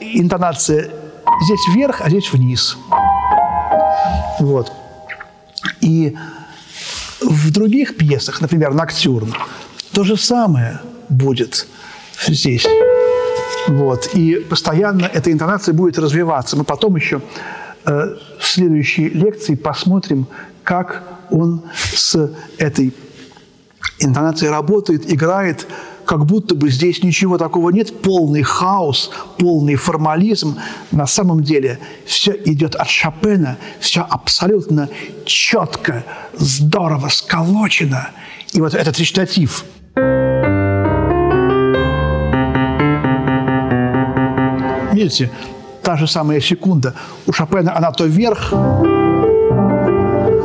интонация 0.00 0.90
здесь 1.42 1.60
вверх, 1.74 2.02
а 2.02 2.10
здесь 2.10 2.32
вниз. 2.32 2.76
Вот. 4.38 4.70
И 5.80 6.14
в 7.20 7.50
других 7.50 7.96
пьесах, 7.96 8.40
например, 8.40 8.74
«Ноктюрн», 8.74 9.34
то 9.92 10.04
же 10.04 10.16
самое 10.16 10.80
будет 11.08 11.66
здесь. 12.26 12.66
Вот. 13.68 14.10
И 14.14 14.36
постоянно 14.48 15.06
эта 15.06 15.32
интонация 15.32 15.72
будет 15.72 15.98
развиваться. 15.98 16.56
Мы 16.56 16.64
потом 16.64 16.96
еще 16.96 17.20
в 17.86 18.42
следующей 18.42 19.08
лекции 19.08 19.54
посмотрим, 19.54 20.26
как 20.64 21.04
он 21.30 21.62
с 21.94 22.30
этой 22.58 22.92
интонацией 24.00 24.50
работает, 24.50 25.10
играет, 25.10 25.66
как 26.04 26.24
будто 26.24 26.54
бы 26.54 26.70
здесь 26.70 27.02
ничего 27.02 27.38
такого 27.38 27.70
нет, 27.70 28.00
полный 28.00 28.42
хаос, 28.42 29.10
полный 29.38 29.76
формализм. 29.76 30.56
На 30.92 31.06
самом 31.06 31.42
деле 31.42 31.78
все 32.04 32.32
идет 32.44 32.74
от 32.74 32.88
Шопена, 32.88 33.58
все 33.80 34.02
абсолютно 34.08 34.88
четко, 35.24 36.04
здорово 36.34 37.08
сколочено. 37.08 38.10
И 38.52 38.60
вот 38.60 38.74
этот 38.74 38.98
речитатив. 38.98 39.64
Видите, 44.92 45.30
та 45.86 45.96
же 45.96 46.08
самая 46.08 46.40
секунда. 46.40 46.94
У 47.26 47.32
Шопена 47.32 47.76
она 47.76 47.92
то 47.92 48.06
вверх, 48.06 48.52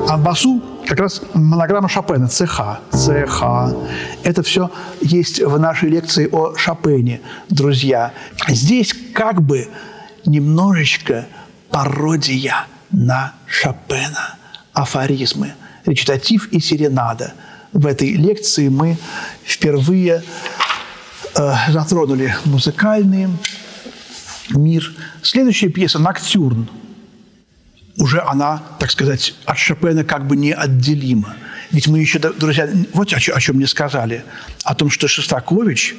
а 0.08 0.18
басу 0.18 0.62
как 0.86 1.00
раз 1.00 1.22
монограмма 1.34 1.90
Шопена, 1.90 2.28
ЦХ, 2.28 2.62
ЦХ. 2.92 3.44
Это 4.24 4.44
все 4.44 4.70
есть 5.02 5.42
в 5.42 5.60
нашей 5.60 5.90
лекции 5.90 6.30
о 6.32 6.56
Шопене, 6.56 7.22
друзья. 7.50 8.12
Здесь 8.50 8.94
как 9.16 9.42
бы 9.42 9.68
немножечко 10.28 11.26
пародия 11.72 12.68
на 12.92 13.34
Шопена, 13.48 14.36
афоризмы, 14.74 15.54
речитатив 15.88 16.50
и 16.52 16.60
серенада. 16.60 17.34
В 17.74 17.88
этой 17.88 18.14
лекции 18.14 18.70
мы 18.70 18.96
впервые 19.44 20.22
э, 21.36 21.54
затронули 21.70 22.36
музыкальные 22.46 23.30
мир. 24.56 24.92
Следующая 25.22 25.70
пьеса 25.70 26.00
«Ноктюрн». 26.00 26.70
Уже 27.98 28.22
она, 28.22 28.64
так 28.80 28.90
сказать, 28.90 29.36
от 29.46 29.58
Шопена 29.58 30.04
как 30.04 30.28
бы 30.28 30.36
неотделима. 30.36 31.36
Ведь 31.72 31.88
мы 31.88 32.00
еще, 32.00 32.20
друзья, 32.20 32.70
вот 32.94 33.14
о 33.14 33.20
чем, 33.20 33.36
о 33.36 33.40
чем 33.40 33.58
мне 33.58 33.68
сказали. 33.68 34.24
О 34.64 34.76
том, 34.76 34.90
что 34.90 35.08
Шостакович 35.08 35.96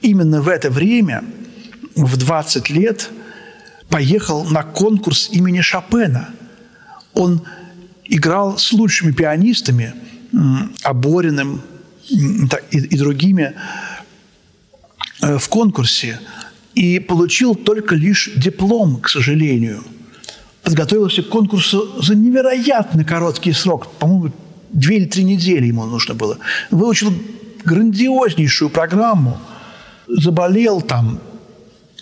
именно 0.00 0.42
в 0.42 0.48
это 0.48 0.70
время, 0.70 1.24
в 1.94 2.16
20 2.16 2.70
лет, 2.70 3.10
поехал 3.88 4.44
на 4.44 4.62
конкурс 4.62 5.28
имени 5.30 5.60
Шопена. 5.60 6.30
Он 7.14 7.42
играл 8.04 8.58
с 8.58 8.72
лучшими 8.72 9.12
пианистами, 9.12 9.94
Обориным 10.82 11.62
и, 12.08 12.46
и 12.70 12.96
другими 12.96 13.54
э, 15.20 15.36
в 15.36 15.48
конкурсе 15.48 16.18
и 16.74 16.98
получил 16.98 17.54
только 17.54 17.94
лишь 17.94 18.30
диплом, 18.36 19.00
к 19.00 19.08
сожалению. 19.08 19.82
Подготовился 20.62 21.22
к 21.22 21.28
конкурсу 21.28 22.00
за 22.00 22.14
невероятно 22.14 23.04
короткий 23.04 23.52
срок, 23.52 23.90
по-моему, 23.98 24.32
две 24.70 24.98
или 24.98 25.04
три 25.06 25.24
недели 25.24 25.66
ему 25.66 25.84
нужно 25.84 26.14
было. 26.14 26.38
Выучил 26.70 27.12
грандиознейшую 27.64 28.70
программу, 28.70 29.38
заболел 30.08 30.80
там. 30.80 31.20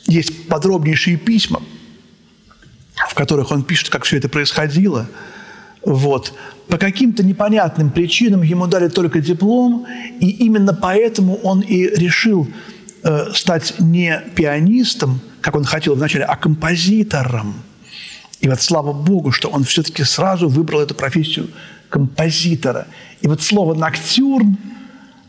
Есть 0.06 0.48
подробнейшие 0.48 1.16
письма, 1.16 1.62
в 3.08 3.14
которых 3.14 3.50
он 3.50 3.62
пишет, 3.62 3.90
как 3.90 4.04
все 4.04 4.16
это 4.16 4.28
происходило. 4.28 5.08
Вот. 5.84 6.32
По 6.68 6.78
каким-то 6.78 7.24
непонятным 7.24 7.90
причинам 7.90 8.42
ему 8.42 8.66
дали 8.66 8.88
только 8.88 9.20
диплом, 9.20 9.86
и 10.20 10.28
именно 10.28 10.74
поэтому 10.74 11.36
он 11.36 11.60
и 11.60 11.86
решил 11.86 12.48
э, 13.02 13.32
стать 13.34 13.74
не 13.78 14.22
пианистом, 14.34 15.20
как 15.40 15.56
он 15.56 15.64
хотел 15.64 15.94
вначале, 15.94 16.24
а 16.24 16.36
композитором. 16.36 17.54
И 18.40 18.48
вот 18.48 18.60
слава 18.60 18.92
Богу, 18.92 19.32
что 19.32 19.48
он 19.48 19.64
все-таки 19.64 20.04
сразу 20.04 20.48
выбрал 20.48 20.80
эту 20.80 20.94
профессию 20.94 21.48
композитора. 21.88 22.86
И 23.20 23.28
вот 23.28 23.42
слово 23.42 23.74
«ноктюрн», 23.74 24.56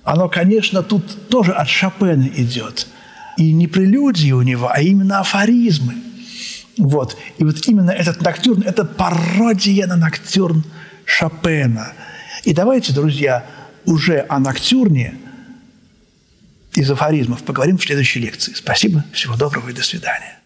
оно, 0.03 0.29
конечно, 0.29 0.81
тут 0.81 1.29
тоже 1.29 1.51
от 1.51 1.67
Шопена 1.67 2.27
идет. 2.35 2.87
И 3.37 3.51
не 3.51 3.67
прелюдии 3.67 4.31
у 4.31 4.41
него, 4.41 4.69
а 4.71 4.81
именно 4.81 5.19
афоризмы. 5.19 5.95
Вот. 6.77 7.17
И 7.37 7.43
вот 7.43 7.67
именно 7.67 7.91
этот 7.91 8.21
ноктюрн– 8.21 8.63
это 8.65 8.85
пародия 8.85 9.87
на 9.87 9.97
ноктюрн 9.97 10.63
Шопена. 11.05 11.93
И 12.43 12.53
давайте, 12.53 12.93
друзья, 12.93 13.45
уже 13.85 14.25
о 14.29 14.39
ноктюрне– 14.39 15.15
из 16.75 16.89
афоризмов 16.89 17.43
поговорим 17.43 17.77
в 17.77 17.83
следующей 17.83 18.19
лекции. 18.19 18.53
Спасибо, 18.53 19.03
всего 19.13 19.35
доброго 19.35 19.69
и 19.69 19.73
до 19.73 19.83
свидания. 19.83 20.40